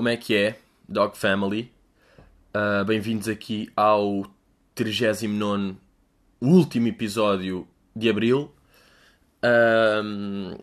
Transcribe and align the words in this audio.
Como 0.00 0.08
é 0.08 0.16
que 0.16 0.34
é, 0.34 0.58
Dog 0.88 1.14
Family? 1.14 1.70
Uh, 2.56 2.82
Bem-vindos 2.86 3.28
aqui 3.28 3.68
ao 3.76 4.24
39 4.74 5.76
último 6.40 6.88
episódio 6.88 7.68
de 7.94 8.08
Abril. 8.08 8.50
Um, 10.02 10.56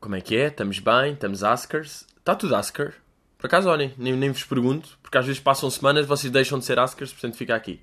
como 0.00 0.16
é 0.16 0.20
que 0.20 0.34
é? 0.34 0.48
Estamos 0.48 0.80
bem? 0.80 1.12
Estamos 1.12 1.44
Askers? 1.44 2.08
Está 2.18 2.34
tudo 2.34 2.56
Asker? 2.56 2.94
Por 3.38 3.46
acaso, 3.46 3.68
olhem, 3.68 3.94
nem, 3.96 4.16
nem 4.16 4.32
vos 4.32 4.42
pergunto, 4.42 4.98
porque 5.00 5.16
às 5.16 5.24
vezes 5.24 5.40
passam 5.40 5.70
semanas 5.70 6.04
vocês 6.04 6.32
deixam 6.32 6.58
de 6.58 6.64
ser 6.64 6.76
Askers, 6.80 7.12
portanto 7.12 7.36
fica 7.36 7.54
aqui. 7.54 7.80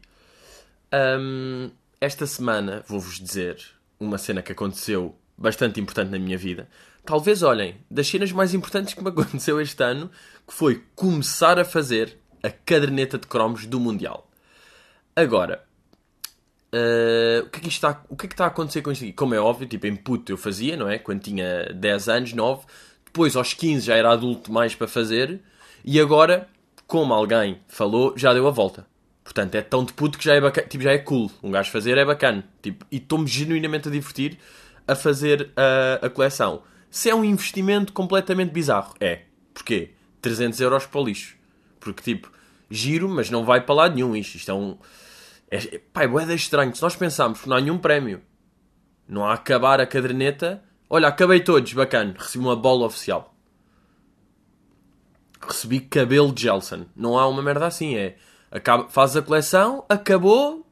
Um, 0.93 1.71
esta 2.01 2.27
semana 2.27 2.83
vou-vos 2.85 3.21
dizer 3.21 3.57
uma 3.97 4.17
cena 4.17 4.41
que 4.41 4.51
aconteceu 4.51 5.15
bastante 5.37 5.79
importante 5.79 6.09
na 6.09 6.19
minha 6.19 6.37
vida. 6.37 6.67
Talvez, 7.05 7.43
olhem, 7.43 7.75
das 7.91 8.07
cenas 8.07 8.31
mais 8.31 8.53
importantes 8.53 8.93
que 8.93 9.03
me 9.03 9.09
aconteceu 9.11 9.59
este 9.59 9.83
ano, 9.83 10.09
que 10.47 10.53
foi 10.53 10.83
começar 10.95 11.59
a 11.59 11.65
fazer 11.65 12.17
a 12.41 12.49
caderneta 12.49 13.17
de 13.17 13.27
cromos 13.27 13.65
do 13.65 13.79
Mundial. 13.79 14.29
Agora, 15.15 15.63
uh, 16.73 17.45
o, 17.45 17.49
que 17.49 17.59
é 17.59 17.61
que 17.61 17.67
está, 17.67 18.03
o 18.09 18.15
que 18.15 18.25
é 18.25 18.27
que 18.29 18.33
está 18.33 18.45
a 18.45 18.47
acontecer 18.47 18.81
com 18.81 18.91
isto 18.91 19.03
aqui? 19.03 19.13
Como 19.13 19.35
é 19.35 19.39
óbvio, 19.39 19.67
tipo, 19.67 19.85
em 19.85 19.95
puto 19.95 20.31
eu 20.31 20.37
fazia, 20.37 20.75
não 20.75 20.89
é? 20.89 20.97
Quando 20.97 21.21
tinha 21.21 21.71
10 21.73 22.09
anos, 22.09 22.33
9. 22.33 22.65
Depois, 23.05 23.35
aos 23.35 23.53
15, 23.53 23.85
já 23.85 23.95
era 23.95 24.11
adulto 24.11 24.51
mais 24.51 24.73
para 24.73 24.87
fazer. 24.87 25.41
E 25.85 25.99
agora, 25.99 26.47
como 26.87 27.13
alguém 27.13 27.59
falou, 27.67 28.13
já 28.17 28.33
deu 28.33 28.47
a 28.47 28.51
volta. 28.51 28.87
Portanto, 29.23 29.55
é 29.55 29.61
tão 29.61 29.85
de 29.85 29.93
puto 29.93 30.17
que 30.17 30.25
já 30.25 30.33
é 30.33 30.41
bacana, 30.41 30.67
tipo, 30.67 30.83
já 30.83 30.91
é 30.91 30.97
cool. 30.97 31.31
Um 31.41 31.51
gajo 31.51 31.71
fazer 31.71 31.97
é 31.97 32.03
bacana. 32.03 32.43
Tipo, 32.61 32.85
e 32.91 32.97
estou-me 32.97 33.27
genuinamente 33.27 33.87
a 33.87 33.91
divertir 33.91 34.37
a 34.87 34.95
fazer 34.95 35.51
a, 35.55 36.05
a 36.05 36.09
coleção. 36.09 36.63
Se 36.93 37.09
é 37.09 37.15
um 37.15 37.25
investimento 37.25 37.91
completamente 37.91 38.51
bizarro, 38.51 38.93
é. 38.99 39.23
Porquê? 39.51 39.95
300 40.21 40.61
euros 40.61 40.85
para 40.85 41.01
o 41.01 41.03
lixo. 41.03 41.35
Porque, 41.79 42.03
tipo, 42.03 42.31
giro, 42.69 43.09
mas 43.09 43.31
não 43.31 43.43
vai 43.43 43.61
para 43.61 43.73
lado 43.73 43.95
nenhum 43.95 44.15
isto. 44.15 44.35
Isto 44.35 44.51
é 44.51 44.53
um... 44.53 44.77
É, 45.49 45.79
pá, 45.91 46.03
é 46.03 46.35
estranho. 46.35 46.75
Se 46.75 46.83
nós 46.83 46.95
pensarmos 46.95 47.47
não 47.47 47.57
há 47.57 47.61
nenhum 47.61 47.79
prémio, 47.79 48.21
não 49.07 49.25
há 49.25 49.33
acabar 49.33 49.81
a 49.81 49.87
caderneta... 49.87 50.63
Olha, 50.87 51.07
acabei 51.07 51.39
todos, 51.39 51.73
bacana. 51.73 52.13
Recebi 52.15 52.43
uma 52.43 52.55
bola 52.55 52.85
oficial. 52.85 53.33
Recebi 55.41 55.79
cabelo 55.79 56.31
de 56.31 56.43
Gelson. 56.43 56.85
Não 56.95 57.17
há 57.17 57.27
uma 57.27 57.41
merda 57.41 57.65
assim, 57.65 57.95
é... 57.95 58.17
Acaba, 58.51 58.87
faz 58.87 59.17
a 59.17 59.21
coleção, 59.23 59.83
acabou, 59.89 60.63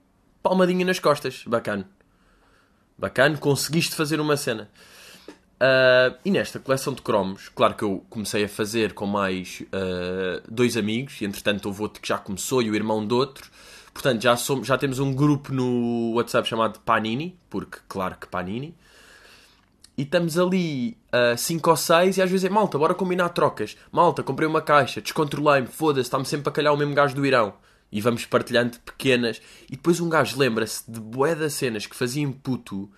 palmadinha 0.44 0.86
nas 0.86 1.00
costas. 1.00 1.44
Bacana. 1.48 1.90
Bacana, 2.96 3.40
conseguiste 3.40 3.96
fazer 3.96 4.20
uma 4.20 4.38
cena. 4.38 4.70
Uh, 5.62 6.18
e 6.26 6.32
nesta 6.32 6.60
coleção 6.60 6.92
de 6.92 7.04
cromos, 7.04 7.48
claro 7.50 7.76
que 7.76 7.84
eu 7.84 8.04
comecei 8.10 8.46
a 8.46 8.50
fazer 8.50 8.94
com 8.94 9.06
mais 9.06 9.62
uh, 9.68 10.42
dois 10.50 10.76
amigos, 10.76 11.22
e 11.22 11.26
entretanto 11.26 11.68
houve 11.68 11.84
outro 11.84 12.02
que 12.02 12.08
já 12.08 12.18
começou 12.18 12.64
e 12.64 12.72
o 12.72 12.76
irmão 12.76 13.06
de 13.06 13.14
outro. 13.14 13.48
Portanto, 13.94 14.24
já, 14.24 14.36
somos, 14.36 14.66
já 14.66 14.76
temos 14.76 14.98
um 14.98 15.14
grupo 15.14 15.54
no 15.54 16.14
WhatsApp 16.16 16.48
chamado 16.48 16.80
Panini, 16.80 17.38
porque 17.48 17.78
claro 17.88 18.16
que 18.20 18.26
Panini. 18.26 18.76
E 19.96 20.02
estamos 20.02 20.36
ali 20.40 20.98
5 21.38 21.68
uh, 21.68 21.72
ou 21.72 21.78
6 21.78 22.18
e 22.18 22.22
às 22.24 22.32
vezes 22.32 22.46
é 22.46 22.50
malta, 22.50 22.80
bora 22.80 22.96
combinar 22.96 23.30
trocas. 23.30 23.78
Malta, 23.92 24.24
comprei 24.24 24.48
uma 24.48 24.64
caixa, 24.64 25.00
descontrolei-me, 25.00 25.68
foda-se, 25.68 26.08
está-me 26.08 26.26
sempre 26.26 26.50
a 26.50 26.52
calhar 26.52 26.74
o 26.74 26.78
mesmo 26.78 26.96
gajo 26.96 27.14
do 27.14 27.24
Irão 27.24 27.54
e 27.92 28.02
vamos 28.02 28.26
partilhando 28.26 28.80
pequenas. 28.80 29.40
E 29.68 29.76
depois 29.76 30.00
um 30.00 30.10
gajo 30.10 30.40
lembra-se 30.40 30.90
de 30.90 31.00
bué 31.00 31.36
das 31.36 31.54
cenas 31.54 31.86
que 31.86 31.96
fazia 31.96 32.24
em 32.24 32.32
puto. 32.32 32.90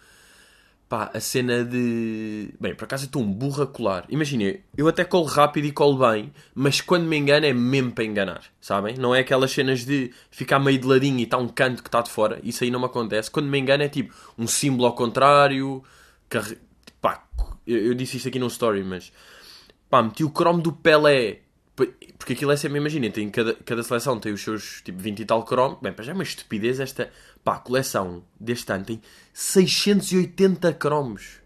Pá, 0.94 1.10
a 1.12 1.20
cena 1.20 1.66
de. 1.66 2.54
Bem, 2.60 2.76
por 2.76 2.84
acaso 2.84 3.06
eu 3.06 3.08
estou 3.08 3.24
um 3.24 3.34
burro 3.34 3.64
a 3.64 3.66
colar. 3.66 4.06
Imaginem, 4.10 4.62
eu 4.78 4.88
até 4.88 5.04
colo 5.04 5.26
rápido 5.26 5.66
e 5.66 5.72
colo 5.72 5.98
bem, 5.98 6.32
mas 6.54 6.82
quando 6.82 7.06
me 7.06 7.18
engano 7.18 7.48
é 7.48 7.52
mesmo 7.52 7.92
para 7.92 8.04
enganar, 8.04 8.44
sabem? 8.62 8.96
Não 8.96 9.16
é 9.16 9.22
aquelas 9.22 9.50
cenas 9.50 9.84
de 9.84 10.14
ficar 10.30 10.60
meio 10.60 10.78
de 10.78 10.86
ladinho 10.86 11.18
e 11.18 11.24
está 11.24 11.36
um 11.36 11.48
canto 11.48 11.82
que 11.82 11.90
está 11.90 12.00
de 12.00 12.12
fora. 12.12 12.40
Isso 12.44 12.64
aí 12.64 12.70
não 12.70 12.80
me 12.80 12.86
acontece. 12.86 13.32
Quando 13.32 13.48
me 13.48 13.58
engano 13.58 13.82
é 13.82 13.90
tipo 13.90 14.14
um 14.38 14.46
símbolo 14.46 14.86
ao 14.86 14.94
contrário. 14.94 15.84
Carre... 16.30 16.60
Pá, 17.02 17.24
eu, 17.66 17.88
eu 17.88 17.96
disse 17.96 18.18
isto 18.18 18.28
aqui 18.28 18.38
num 18.38 18.46
story, 18.46 18.84
mas. 18.84 19.12
Pá, 19.90 20.04
meti 20.04 20.24
o 20.24 20.30
cromo 20.30 20.62
do 20.62 20.72
Pelé 20.72 21.40
porque 22.20 22.34
aquilo 22.34 22.52
é 22.52 22.56
sempre, 22.56 22.78
imagina, 22.78 23.10
tem, 23.10 23.30
cada, 23.30 23.56
cada 23.56 23.82
seleção 23.84 24.20
tem 24.20 24.32
os 24.32 24.42
seus 24.42 24.82
tipo 24.82 25.00
20 25.00 25.20
e 25.20 25.26
tal 25.26 25.44
cromos. 25.44 25.80
Bem, 25.82 25.92
para 25.92 26.06
já 26.06 26.12
é 26.12 26.16
uma 26.16 26.24
estupidez 26.24 26.80
esta. 26.80 27.12
Pá, 27.44 27.56
a 27.56 27.60
coleção 27.60 28.24
deste 28.40 28.72
ano 28.72 28.86
tem 28.86 29.02
680 29.34 30.74
cromos. 30.74 31.40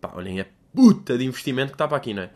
Pá, 0.00 0.12
olhem 0.14 0.40
a 0.40 0.46
puta 0.74 1.16
de 1.16 1.24
investimento 1.24 1.68
que 1.68 1.74
está 1.74 1.88
para 1.88 1.96
aqui, 1.96 2.12
não 2.12 2.22
é? 2.22 2.30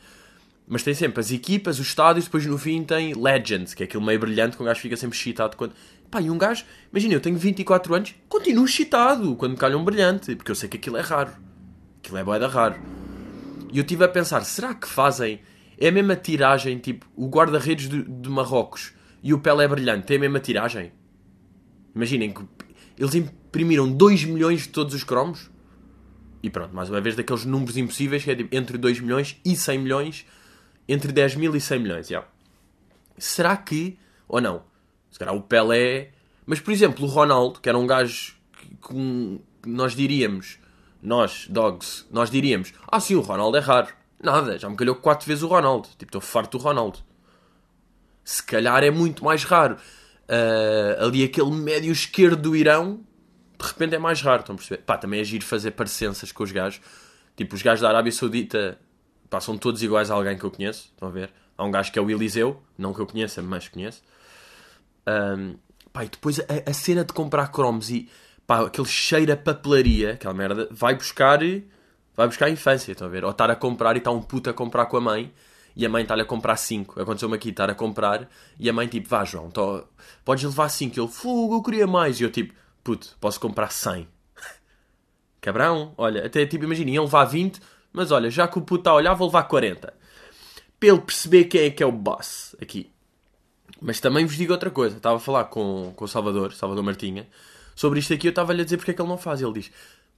Mas 0.67 0.83
tem 0.83 0.95
sempre 0.95 1.21
as 1.21 1.31
equipas, 1.33 1.79
os 1.79 1.89
estádios, 1.89 2.27
depois 2.27 2.47
no 2.47 2.57
fim 2.57 2.85
tem 2.85 3.13
Legends, 3.13 3.75
que 3.75 3.83
é 3.83 3.87
aquele 3.87 4.05
meio 4.05 4.21
brilhante 4.21 4.57
que 4.57 4.63
um 4.63 4.67
gajo 4.67 4.81
fica 4.81 4.97
sempre 4.97 5.19
excitado 5.19 5.57
quando. 5.57 5.75
Pá, 6.11 6.21
e 6.21 6.31
um 6.31 6.39
gajo, 6.39 6.65
imagina, 6.93 7.15
eu 7.15 7.21
tenho 7.21 7.37
24 7.37 7.95
anos, 7.95 8.15
continuo 8.29 8.65
excitado 8.65 9.37
quando 9.37 9.53
me 9.53 9.59
calha 9.59 9.77
um 9.77 9.85
brilhante, 9.85 10.35
porque 10.37 10.51
eu 10.51 10.55
sei 10.55 10.69
que 10.69 10.77
aquilo 10.77 10.97
é 10.97 11.01
raro. 11.01 11.33
Aquilo 11.99 12.19
é 12.19 12.25
boeda 12.25 12.49
raro. 12.49 12.81
E 13.73 13.79
eu 13.79 13.83
estive 13.83 14.05
a 14.05 14.09
pensar, 14.09 14.43
será 14.45 14.75
que 14.75 14.89
fazem 14.89 15.41
é 15.81 15.89
a 15.89 15.93
mesma 15.93 16.15
tiragem, 16.15 16.79
tipo, 16.79 17.07
o 17.17 17.27
guarda-redes 17.29 17.89
de, 17.89 18.03
de, 18.03 18.29
Marrocos 18.29 18.93
e 19.23 19.33
o 19.33 19.39
Pelé 19.39 19.67
brilhante, 19.67 20.13
é 20.13 20.17
a 20.17 20.21
mesma 20.21 20.39
tiragem? 20.39 20.93
Imaginem 21.95 22.33
que 22.33 22.43
eles 23.01 23.15
imprimiram 23.15 23.91
2 23.91 24.25
milhões 24.25 24.63
de 24.63 24.69
todos 24.69 24.95
os 24.95 25.03
cromos. 25.03 25.51
E 26.43 26.51
pronto, 26.51 26.75
mais 26.75 26.91
uma 26.91 27.01
vez 27.01 27.17
daqueles 27.17 27.47
números 27.47 27.77
impossíveis, 27.79 28.23
que 28.23 28.31
é 28.31 28.37
tipo, 28.37 28.55
entre 28.55 28.77
2 28.77 29.01
milhões 29.01 29.39
e 29.43 29.57
100 29.57 29.79
milhões, 29.79 30.27
entre 30.87 31.11
10 31.11 31.37
mil 31.37 31.57
e 31.57 31.61
100 31.61 31.79
milhões, 31.79 32.11
yeah. 32.11 32.29
Será 33.17 33.57
que, 33.57 33.99
ou 34.29 34.41
não, 34.41 34.63
se 35.11 35.19
calhar 35.19 35.35
o 35.35 35.41
Pelé... 35.41 36.11
Mas, 36.47 36.59
por 36.59 36.73
exemplo, 36.73 37.05
o 37.05 37.09
Ronaldo, 37.09 37.61
que 37.61 37.69
era 37.69 37.79
um 37.79 37.87
gajo 37.87 38.35
que, 38.83 39.41
que 39.63 39.69
nós 39.69 39.95
diríamos, 39.95 40.59
nós, 41.03 41.47
dogs, 41.49 42.07
nós 42.11 42.31
diríamos, 42.31 42.73
ah 42.89 42.99
sim, 42.99 43.15
o 43.15 43.21
Ronaldo 43.21 43.57
é 43.57 43.61
raro. 43.61 43.89
Nada, 44.23 44.59
já 44.59 44.69
me 44.69 44.77
calhou 44.77 44.97
quatro 44.97 45.27
vezes 45.27 45.43
o 45.43 45.47
Ronaldo. 45.47 45.89
Tipo, 45.91 46.07
estou 46.07 46.21
farto 46.21 46.59
do 46.59 46.63
Ronaldo. 46.65 46.99
Se 48.25 48.43
calhar 48.43 48.83
é 48.83 48.91
muito 48.91 49.25
mais 49.25 49.45
raro. 49.45 49.77
Uh, 50.31 51.07
ali 51.07 51.25
aquele 51.25 51.51
médio 51.51 51.91
esquerdo 51.91 52.41
do 52.41 52.55
Irão, 52.55 53.01
de 53.59 53.67
repente 53.67 53.97
é 53.97 53.99
mais 53.99 54.23
raro, 54.23 54.43
estão 54.43 54.55
a 54.55 54.57
perceber? 54.57 54.83
Pá, 54.83 54.97
também 54.97 55.21
é 55.21 55.25
giro 55.25 55.45
fazer 55.45 55.73
parecenças 55.73 56.31
com 56.31 56.45
os 56.45 56.53
gajos. 56.53 56.81
Tipo, 57.37 57.57
os 57.57 57.63
gajos 57.63 57.81
da 57.81 57.89
Arábia 57.89 58.13
Saudita, 58.13 58.79
pá, 59.29 59.41
são 59.41 59.59
todos 59.59 59.83
iguais 59.83 60.09
a 60.09 60.15
alguém 60.15 60.39
que 60.39 60.45
eu 60.45 60.51
conheço, 60.51 60.91
estão 60.95 61.09
a 61.09 61.11
ver? 61.11 61.33
Há 61.59 61.65
um 61.65 61.71
gajo 61.73 61.91
que 61.91 61.99
é 61.99 62.03
o 62.03 62.09
Eliseu, 62.09 62.63
não 62.79 62.95
que 62.95 63.01
eu 63.01 63.07
conheça, 63.07 63.43
mas 63.43 63.67
conheço. 63.67 64.03
Um, 65.07 65.57
pá, 65.93 66.05
e 66.05 66.09
depois 66.09 66.39
a, 66.39 66.71
a, 66.71 66.73
cena 66.73 67.05
de 67.05 67.13
comprar 67.13 67.49
cromos 67.49 67.91
e, 67.91 68.09
pá, 68.47 68.65
aquele 68.65 68.87
cheiro 68.87 69.33
a 69.33 69.37
papelaria, 69.37 70.13
aquela 70.13 70.33
merda, 70.33 70.69
vai 70.71 70.95
buscar 70.95 71.41
vai 72.15 72.29
buscar 72.29 72.47
a 72.47 72.51
infância, 72.51 72.93
estão 72.93 73.09
a 73.09 73.11
ver? 73.11 73.25
Ou 73.25 73.31
estar 73.31 73.51
a 73.51 73.57
comprar 73.57 73.97
e 73.97 73.99
está 73.99 74.13
um 74.13 74.23
puto 74.23 74.49
a 74.49 74.53
comprar 74.53 74.87
com 74.87 74.97
a 74.97 75.01
mãe 75.01 75.33
e 75.75 75.87
a 75.87 75.89
mãe 75.89 76.03
está-lhe 76.03 76.23
a 76.23 76.25
comprar 76.25 76.57
5. 76.57 77.01
Aconteceu-me 77.01 77.37
aqui, 77.37 77.51
estar 77.51 77.71
a 77.71 77.75
comprar 77.75 78.29
e 78.59 78.69
a 78.69 78.73
mãe 78.73 78.87
tipo, 78.87 79.09
vá 79.09 79.25
João, 79.25 79.51
tô... 79.51 79.85
podes 80.25 80.45
levar 80.45 80.69
5. 80.69 80.99
Ele, 80.99 81.09
fogo, 81.09 81.57
eu 81.57 81.63
queria 81.63 81.87
mais. 81.87 82.21
E 82.21 82.25
eu 82.25 82.31
tipo, 82.31 82.55
puto, 82.83 83.17
posso 83.21 83.39
comprar 83.41 83.71
100. 83.71 84.09
Cabrão, 85.41 85.95
olha, 85.97 86.27
até 86.27 86.45
tipo, 86.47 86.65
imagina, 86.65 86.91
iam 86.91 87.05
levar 87.05 87.25
20, 87.25 87.61
mas 87.93 88.11
olha, 88.11 88.31
já 88.31 88.47
que 88.47 88.59
o 88.59 88.63
puto 88.63 88.83
está 88.83 88.91
a 88.91 88.95
olhar, 88.95 89.15
vou 89.15 89.29
levar 89.29 89.45
40. 89.45 89.93
Para 90.79 90.89
ele 90.89 91.01
perceber 91.01 91.45
quem 91.45 91.63
é 91.63 91.71
que 91.71 91.83
é 91.83 91.87
o 91.87 91.93
boss 91.93 92.57
aqui. 92.61 92.91
Mas 93.81 94.01
também 94.01 94.27
vos 94.27 94.37
digo 94.37 94.53
outra 94.53 94.71
coisa. 94.71 94.97
Estava 94.97 95.17
a 95.17 95.21
falar 95.21 95.45
com, 95.45 95.93
com 95.97 96.05
o 96.05 96.09
Salvador, 96.09 96.53
Salvador 96.53 96.85
Martinha, 96.85 97.27
sobre 97.75 97.99
isto 97.99 98.13
aqui. 98.13 98.27
Eu 98.27 98.31
estava-lhe 98.31 98.61
a 98.61 98.65
dizer 98.65 98.77
porque 98.77 98.91
é 98.91 98.95
que 98.95 99.01
ele 99.01 99.09
não 99.09 99.17
faz. 99.17 99.41
Ele 99.41 99.53
diz: 99.53 99.71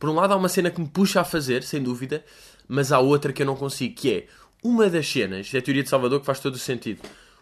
por 0.02 0.08
um 0.08 0.14
lado, 0.14 0.32
há 0.32 0.36
uma 0.36 0.48
cena 0.48 0.68
que 0.68 0.80
me 0.80 0.88
puxa 0.88 1.20
a 1.20 1.24
fazer, 1.24 1.62
sem 1.62 1.80
dúvida, 1.80 2.24
mas 2.66 2.90
há 2.90 2.98
outra 2.98 3.32
que 3.32 3.40
eu 3.40 3.46
não 3.46 3.54
consigo, 3.54 3.94
que 3.94 4.12
é 4.12 4.26
uma 4.62 4.88
das 4.88 5.08
cenas, 5.08 5.52
é 5.52 5.58
a 5.58 5.62
teoria 5.62 5.82
de 5.82 5.88
Salvador 5.88 6.20
que 6.20 6.26
faz 6.26 6.38
todo 6.40 6.54
o 6.54 6.58
sentido. 6.58 7.00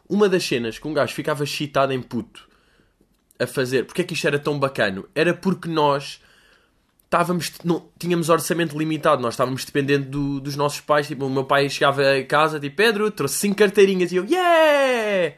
Uma 0.09 0.29
das 0.29 0.45
cenas 0.45 0.79
que 0.79 0.89
um 0.89 0.95
gajo 0.95 1.15
ficava 1.15 1.45
excitado 1.45 1.93
em 1.93 2.01
puto 2.01 2.49
a 3.39 3.47
fazer, 3.47 3.85
porque 3.85 4.03
é 4.03 4.05
que 4.05 4.15
isto 4.15 4.27
era 4.27 4.39
tão 4.39 4.59
bacano? 4.59 5.09
Era 5.15 5.35
porque 5.35 5.69
nós 5.69 6.21
estávamos, 7.05 7.53
não, 7.65 7.89
tínhamos 7.99 8.29
orçamento 8.29 8.79
limitado, 8.79 9.21
nós 9.21 9.35
estávamos 9.35 9.65
dependendo 9.65 10.09
do, 10.09 10.41
dos 10.41 10.55
nossos 10.57 10.81
pais. 10.81 11.09
Tipo, 11.09 11.27
o 11.27 11.31
meu 11.31 11.45
pai 11.45 11.69
chegava 11.69 12.03
a 12.03 12.25
casa, 12.25 12.61
tipo, 12.61 12.77
Pedro, 12.77 13.11
trouxe 13.11 13.39
5 13.39 13.57
carteirinhas 13.57 14.13
e 14.13 14.17
eu, 14.17 14.25
yeah! 14.25 15.35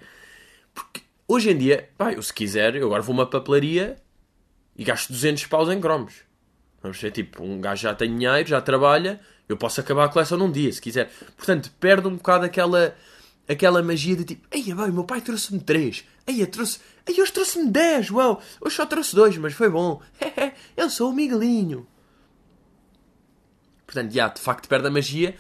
Porque 0.75 1.01
hoje 1.27 1.51
em 1.51 1.57
dia, 1.57 1.89
pá, 1.97 2.13
eu 2.13 2.23
se 2.23 2.33
quiser, 2.33 2.77
eu 2.77 2.87
agora 2.87 3.03
vou 3.03 3.15
a 3.15 3.17
uma 3.17 3.27
papelaria 3.27 3.97
e 4.77 4.85
gasto 4.85 5.11
200 5.11 5.47
paus 5.47 5.71
em 5.71 5.81
cromos. 5.81 6.15
Vamos 6.83 6.99
ser 6.99 7.11
tipo, 7.11 7.43
um 7.43 7.61
gajo 7.61 7.83
já 7.83 7.95
tem 7.95 8.17
dinheiro, 8.17 8.49
já 8.49 8.61
trabalha, 8.61 9.21
eu 9.49 9.57
posso 9.57 9.81
acabar 9.81 10.05
a 10.05 10.09
coleção 10.09 10.39
num 10.39 10.51
dia, 10.51 10.73
se 10.73 10.81
quiser. 10.81 11.11
Portanto, 11.37 11.71
perde 11.79 12.09
um 12.09 12.17
bocado 12.17 12.45
aquela, 12.45 12.97
aquela 13.49 13.83
magia 13.83 14.17
de 14.17 14.25
tipo, 14.25 14.47
ei, 14.51 14.73
meu 14.75 15.05
pai 15.05 15.21
trouxe-me 15.21 15.61
3, 15.61 16.05
ei, 16.27 16.47
trouxe, 16.47 16.81
ei, 17.07 17.21
hoje 17.21 17.33
trouxe-me 17.33 17.71
10, 17.71 18.11
uau, 18.11 18.43
hoje 18.61 18.77
só 18.77 18.87
trouxe 18.87 19.15
2, 19.15 19.39
mas 19.39 19.55
foi 19.55 19.69
bom, 19.69 20.01
eu 20.77 20.89
sou 20.89 21.11
o 21.11 21.15
Miguelinho. 21.15 21.87
Portanto, 23.87 24.13
já, 24.13 24.29
de 24.29 24.41
facto 24.41 24.69
perde 24.69 24.89
a 24.89 24.91
magia, 24.91 25.37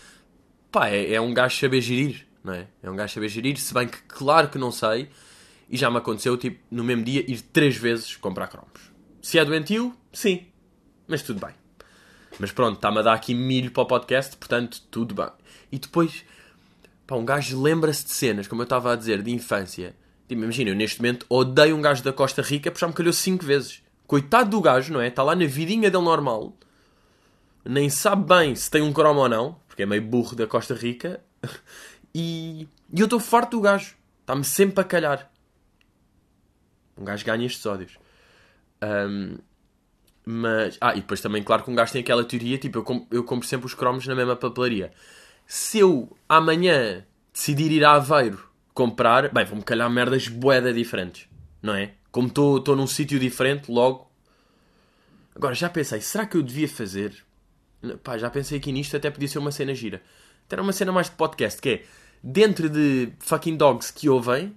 pá, 0.71 0.89
é, 0.89 1.15
é 1.15 1.21
um 1.21 1.33
gajo 1.33 1.59
saber 1.59 1.81
gerir, 1.81 2.27
não 2.45 2.53
é? 2.53 2.67
É 2.83 2.91
um 2.91 2.97
gajo 2.97 3.15
saber 3.15 3.29
gerir, 3.29 3.57
se 3.59 3.73
bem 3.73 3.89
que 3.89 4.03
claro 4.03 4.49
que 4.49 4.59
não 4.59 4.71
sei, 4.71 5.09
e 5.71 5.77
já 5.77 5.91
me 5.91 5.97
aconteceu, 5.97 6.37
tipo, 6.37 6.61
no 6.71 6.85
mesmo 6.85 7.03
dia, 7.03 7.25
ir 7.27 7.41
três 7.41 7.77
vezes 7.77 8.15
comprar 8.17 8.49
cromos. 8.49 8.93
Se 9.23 9.39
é 9.39 9.45
doentio, 9.45 9.97
sim, 10.13 10.47
mas 11.09 11.23
tudo 11.23 11.41
bem. 11.41 11.62
Mas 12.39 12.51
pronto, 12.51 12.77
está-me 12.77 12.99
a 12.99 13.03
dar 13.03 13.15
aqui 13.15 13.35
milho 13.35 13.71
para 13.71 13.83
o 13.83 13.87
podcast, 13.87 14.37
portanto, 14.37 14.83
tudo 14.91 15.15
bem. 15.15 15.31
E 15.71 15.79
depois, 15.79 16.25
pá, 17.07 17.17
um 17.17 17.25
gajo 17.25 17.61
lembra-se 17.61 18.05
de 18.05 18.13
cenas, 18.13 18.49
como 18.49 18.63
eu 18.63 18.65
estava 18.65 18.93
a 18.93 18.97
dizer, 18.97 19.23
de 19.23 19.31
infância. 19.31 19.95
Tipo, 20.29 20.43
imagina, 20.43 20.71
eu 20.71 20.75
neste 20.75 21.01
momento 21.01 21.27
odeio 21.29 21.77
um 21.77 21.83
gajo 21.83 22.03
da 22.03 22.13
Costa 22.13 22.43
Rica 22.43 22.71
porque 22.71 22.81
já 22.81 22.89
me 22.89 22.95
calhou 22.95 23.13
cinco 23.13 23.45
vezes. 23.45 23.83
Coitado 24.07 24.51
do 24.51 24.61
gajo, 24.61 24.93
não 24.93 25.01
é? 25.01 25.09
Está 25.09 25.23
lá 25.23 25.35
na 25.35 25.47
vidinha 25.47 25.91
dele 25.91 26.05
normal. 26.05 26.57
Nem 27.65 27.89
sabe 27.89 28.27
bem 28.27 28.55
se 28.57 28.71
tem 28.71 28.83
um 28.83 28.93
cromo 28.93 29.21
ou 29.21 29.29
não, 29.29 29.57
porque 29.69 29.83
é 29.83 29.87
meio 29.87 30.03
burro 30.03 30.35
da 30.35 30.47
Costa 30.47 30.75
Rica. 30.75 31.21
E, 32.15 32.69
e 32.93 33.01
eu 33.01 33.05
estou 33.05 33.19
farto 33.19 33.53
do 33.53 33.63
gajo. 33.63 33.97
Está-me 34.21 34.45
sempre 34.45 34.83
a 34.83 34.85
calhar. 34.85 35.33
Um 36.95 37.05
gajo 37.05 37.25
ganha 37.25 37.47
estes 37.47 37.65
ódios. 37.65 37.99
Um, 38.83 39.39
mas. 40.25 40.77
Ah, 40.81 40.93
e 40.93 41.01
depois 41.01 41.21
também, 41.21 41.43
claro 41.43 41.63
que 41.63 41.71
um 41.71 41.75
gajo 41.75 41.93
tem 41.93 42.01
aquela 42.01 42.25
teoria, 42.25 42.59
tipo, 42.59 42.79
eu, 42.79 43.07
eu 43.11 43.25
compro 43.25 43.47
sempre 43.47 43.67
os 43.67 43.75
cromos 43.75 44.07
na 44.07 44.15
mesma 44.15 44.37
papelaria. 44.37 44.93
Se 45.47 45.79
eu 45.79 46.17
amanhã 46.29 47.05
decidir 47.33 47.71
ir 47.73 47.85
a 47.85 47.93
Aveiro 47.93 48.49
comprar, 48.73 49.33
bem, 49.33 49.45
vou-me 49.45 49.63
calhar 49.63 49.89
merdas 49.91 50.29
boeda 50.29 50.73
diferentes, 50.73 51.29
não 51.63 51.75
é? 51.75 51.93
Como 52.11 52.29
estou 52.29 52.77
num 52.77 52.87
sítio 52.87 53.19
diferente, 53.19 53.71
logo. 53.71 54.11
Agora 55.35 55.55
já 55.55 55.69
pensei, 55.69 56.01
será 56.01 56.27
que 56.27 56.37
eu 56.37 56.43
devia 56.43 56.69
fazer? 56.69 57.15
Pá, 58.03 58.19
já 58.19 58.31
pensei 58.31 58.59
aqui 58.59 58.71
nisto, 58.71 58.97
até 58.97 59.11
podia 59.11 59.29
ser 59.29 59.39
uma 59.39 59.51
cena 59.51 59.75
gira. 59.75 60.03
Até 60.47 60.57
era 60.57 60.63
uma 60.63 60.73
cena 60.73 60.93
mais 60.93 61.09
de 61.09 61.17
podcast, 61.17 61.61
que 61.61 61.69
é 61.69 61.85
dentro 62.23 62.69
de 62.69 63.13
fucking 63.19 63.57
dogs 63.57 63.91
que 63.91 64.09
ouvem, 64.09 64.49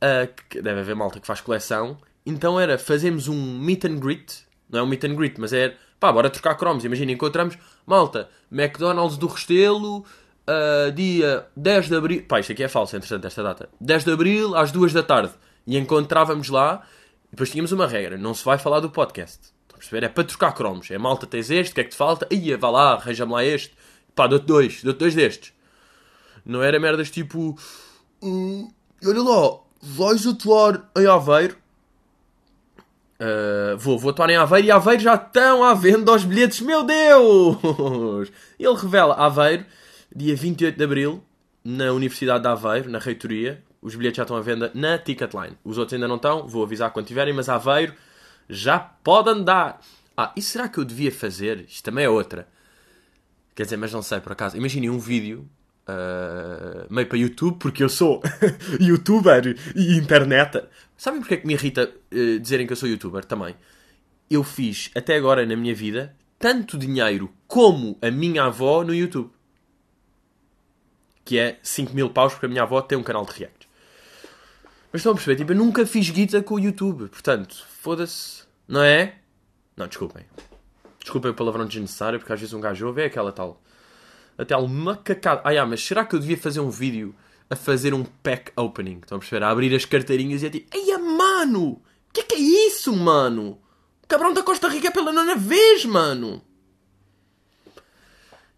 uh, 0.00 0.32
que 0.48 0.60
deve 0.60 0.80
haver 0.80 0.94
malta 0.94 1.18
que 1.18 1.26
faz 1.26 1.40
coleção, 1.40 1.98
então 2.24 2.60
era 2.60 2.78
fazemos 2.78 3.28
um 3.28 3.58
meet 3.58 3.84
and 3.84 3.98
greet, 3.98 4.43
não 4.74 4.80
é 4.80 4.82
um 4.82 4.86
meet 4.86 5.04
and 5.04 5.14
greet, 5.14 5.40
mas 5.40 5.52
é 5.52 5.76
pá, 5.98 6.12
bora 6.12 6.28
trocar 6.28 6.56
cromos. 6.56 6.84
Imagina, 6.84 7.12
encontramos 7.12 7.56
malta, 7.86 8.28
McDonald's 8.50 9.16
do 9.16 9.26
Restelo, 9.28 9.98
uh, 9.98 10.92
dia 10.92 11.46
10 11.56 11.88
de 11.88 11.96
abril, 11.96 12.24
pá, 12.28 12.40
isto 12.40 12.52
aqui 12.52 12.64
é 12.64 12.68
falso, 12.68 12.96
interessante 12.96 13.26
esta 13.26 13.42
data, 13.42 13.68
10 13.80 14.04
de 14.04 14.12
abril 14.12 14.56
às 14.56 14.72
2 14.72 14.92
da 14.92 15.02
tarde, 15.02 15.32
e 15.66 15.78
encontrávamos 15.78 16.48
lá, 16.48 16.82
depois 17.30 17.50
tínhamos 17.50 17.72
uma 17.72 17.86
regra, 17.86 18.18
não 18.18 18.34
se 18.34 18.44
vai 18.44 18.58
falar 18.58 18.80
do 18.80 18.90
podcast. 18.90 19.38
Estão 19.62 19.76
a 19.76 19.78
perceber? 19.78 20.04
É 20.04 20.08
para 20.08 20.24
trocar 20.24 20.52
cromos. 20.52 20.90
É 20.90 20.98
malta, 20.98 21.26
tens 21.26 21.50
este, 21.50 21.72
o 21.72 21.74
que 21.74 21.80
é 21.80 21.84
que 21.84 21.90
te 21.90 21.96
falta? 21.96 22.28
Ia, 22.32 22.58
vá 22.58 22.70
lá, 22.70 22.92
arranja-me 22.92 23.32
lá 23.32 23.44
este. 23.44 23.74
Pá, 24.14 24.26
dou-te 24.26 24.46
dois, 24.46 24.82
dou-te 24.82 24.98
dois 24.98 25.14
destes. 25.14 25.52
Não 26.44 26.62
era 26.62 26.78
merdas 26.78 27.10
tipo. 27.10 27.58
Hum, 28.22 28.70
olha 29.04 29.22
lá, 29.22 29.58
vais 29.82 30.26
atuar 30.26 30.90
em 30.96 31.06
Aveiro? 31.06 31.56
Uh, 33.24 33.78
vou, 33.78 33.98
vou 33.98 34.10
atuar 34.10 34.28
em 34.28 34.36
Aveiro 34.36 34.66
e 34.66 34.70
Aveiro 34.70 35.02
já 35.02 35.14
estão 35.14 35.64
à 35.64 35.72
venda 35.72 36.12
aos 36.12 36.24
bilhetes, 36.24 36.60
meu 36.60 36.82
Deus! 36.82 38.30
Ele 38.60 38.74
revela 38.74 39.14
Aveiro, 39.14 39.64
dia 40.14 40.36
28 40.36 40.76
de 40.76 40.84
Abril, 40.84 41.24
na 41.64 41.90
Universidade 41.92 42.42
de 42.42 42.48
Aveiro, 42.48 42.90
na 42.90 42.98
reitoria. 42.98 43.62
Os 43.80 43.94
bilhetes 43.94 44.18
já 44.18 44.24
estão 44.24 44.36
à 44.36 44.42
venda 44.42 44.70
na 44.74 44.98
Ticketline. 44.98 45.56
Os 45.64 45.78
outros 45.78 45.94
ainda 45.94 46.06
não 46.06 46.16
estão, 46.16 46.46
vou 46.46 46.64
avisar 46.64 46.90
quando 46.90 47.06
tiverem, 47.06 47.32
mas 47.32 47.48
Aveiro 47.48 47.94
já 48.46 48.78
pode 48.78 49.30
andar. 49.30 49.80
Ah, 50.14 50.30
e 50.36 50.42
será 50.42 50.68
que 50.68 50.78
eu 50.78 50.84
devia 50.84 51.10
fazer? 51.10 51.64
Isto 51.66 51.84
também 51.84 52.04
é 52.04 52.08
outra. 52.10 52.46
Quer 53.54 53.62
dizer, 53.62 53.78
mas 53.78 53.92
não 53.92 54.02
sei 54.02 54.20
por 54.20 54.32
acaso. 54.32 54.56
Imaginem 54.56 54.90
um 54.90 54.98
vídeo 54.98 55.48
uh, 55.88 56.92
meio 56.92 57.06
para 57.06 57.18
YouTube, 57.18 57.58
porque 57.58 57.82
eu 57.82 57.88
sou 57.88 58.22
youtuber 58.80 59.56
e 59.74 59.96
internet. 59.96 60.62
Sabem 60.96 61.20
porque 61.20 61.34
é 61.34 61.36
que 61.38 61.46
me 61.46 61.54
irrita 61.54 61.92
uh, 62.12 62.38
dizerem 62.40 62.66
que 62.66 62.72
eu 62.72 62.76
sou 62.76 62.88
youtuber 62.88 63.24
também? 63.24 63.54
Eu 64.30 64.42
fiz 64.42 64.90
até 64.94 65.16
agora 65.16 65.44
na 65.44 65.56
minha 65.56 65.74
vida 65.74 66.14
tanto 66.38 66.76
dinheiro 66.76 67.32
como 67.46 67.96
a 68.02 68.10
minha 68.10 68.44
avó 68.44 68.84
no 68.84 68.94
YouTube. 68.94 69.30
Que 71.24 71.38
é 71.38 71.58
5 71.62 71.94
mil 71.94 72.10
paus, 72.10 72.34
porque 72.34 72.46
a 72.46 72.48
minha 72.48 72.62
avó 72.62 72.82
tem 72.82 72.98
um 72.98 73.02
canal 73.02 73.24
de 73.24 73.32
react. 73.32 73.68
Mas 74.92 75.00
estão 75.00 75.12
a 75.12 75.14
perceber? 75.14 75.36
Tipo, 75.36 75.52
eu 75.52 75.56
nunca 75.56 75.86
fiz 75.86 76.10
guita 76.10 76.42
com 76.42 76.56
o 76.56 76.60
YouTube. 76.60 77.08
Portanto, 77.08 77.64
foda-se. 77.80 78.44
Não 78.68 78.82
é? 78.82 79.16
Não, 79.76 79.86
desculpem. 79.86 80.24
Desculpem 81.00 81.30
o 81.30 81.34
palavrão 81.34 81.66
desnecessário, 81.66 82.18
porque 82.18 82.32
às 82.32 82.40
vezes 82.40 82.52
um 82.52 82.60
gajo 82.60 82.86
ouve 82.86 83.02
é 83.02 83.06
aquela 83.06 83.32
tal. 83.32 83.60
A 84.36 84.44
tal 84.44 84.66
macacada. 84.66 85.42
Ah, 85.44 85.50
yeah, 85.50 85.68
mas 85.68 85.84
será 85.84 86.04
que 86.04 86.14
eu 86.14 86.20
devia 86.20 86.36
fazer 86.36 86.60
um 86.60 86.70
vídeo 86.70 87.14
a 87.48 87.56
fazer 87.56 87.94
um 87.94 88.04
pack 88.04 88.52
opening? 88.56 88.98
Estão 89.02 89.16
a 89.16 89.18
perceber? 89.18 89.44
A 89.44 89.50
abrir 89.50 89.74
as 89.74 89.84
carteirinhas 89.84 90.42
e 90.42 90.46
a 90.46 90.50
tipo. 90.50 90.76
Eia, 90.76 90.98
mano! 90.98 91.80
Que 92.12 92.20
é 92.20 92.24
que 92.24 92.34
é 92.34 92.38
isso, 92.38 92.94
mano? 92.94 93.58
O 94.02 94.06
cabrão 94.06 94.32
da 94.32 94.42
Costa 94.42 94.68
Rica 94.68 94.88
é 94.88 94.90
pela 94.90 95.12
nona 95.12 95.34
vez, 95.34 95.84
mano! 95.84 96.42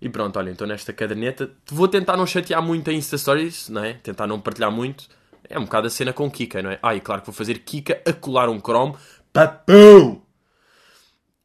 E 0.00 0.08
pronto, 0.08 0.38
olha, 0.38 0.50
então 0.50 0.66
nesta 0.66 0.92
caderneta 0.92 1.50
vou 1.70 1.88
tentar 1.88 2.16
não 2.16 2.26
chatear 2.26 2.62
muito 2.62 2.90
a 2.90 2.92
Insta 2.92 3.16
Stories, 3.16 3.70
não 3.70 3.82
é? 3.82 3.94
Tentar 3.94 4.26
não 4.26 4.40
partilhar 4.40 4.70
muito. 4.70 5.08
É 5.48 5.58
um 5.58 5.64
bocado 5.64 5.86
a 5.86 5.90
cena 5.90 6.12
com 6.12 6.30
Kika, 6.30 6.62
não 6.62 6.70
é? 6.70 6.78
Ah, 6.82 6.94
e 6.94 7.00
claro 7.00 7.22
que 7.22 7.26
vou 7.26 7.34
fazer 7.34 7.60
Kika 7.60 8.02
a 8.04 8.12
colar 8.12 8.48
um 8.48 8.60
Chrome. 8.60 8.94
Papum! 9.32 10.20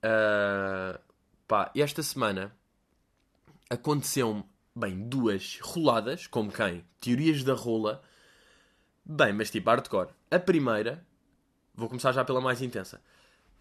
Uh, 0.04 1.00
pá, 1.48 1.72
esta 1.76 2.04
semana 2.04 2.52
aconteceu-me, 3.72 4.44
bem, 4.76 5.08
duas 5.08 5.58
roladas, 5.62 6.28
como 6.28 6.52
quem? 6.52 6.84
Teorias 7.00 7.42
da 7.42 7.54
rola. 7.54 8.02
Bem, 9.06 9.32
mas 9.32 9.50
tipo 9.50 9.70
hardcore. 9.70 10.10
A 10.30 10.38
primeira, 10.38 11.08
vou 11.74 11.88
começar 11.88 12.12
já 12.12 12.26
pela 12.26 12.42
mais 12.42 12.62
intensa. 12.62 13.02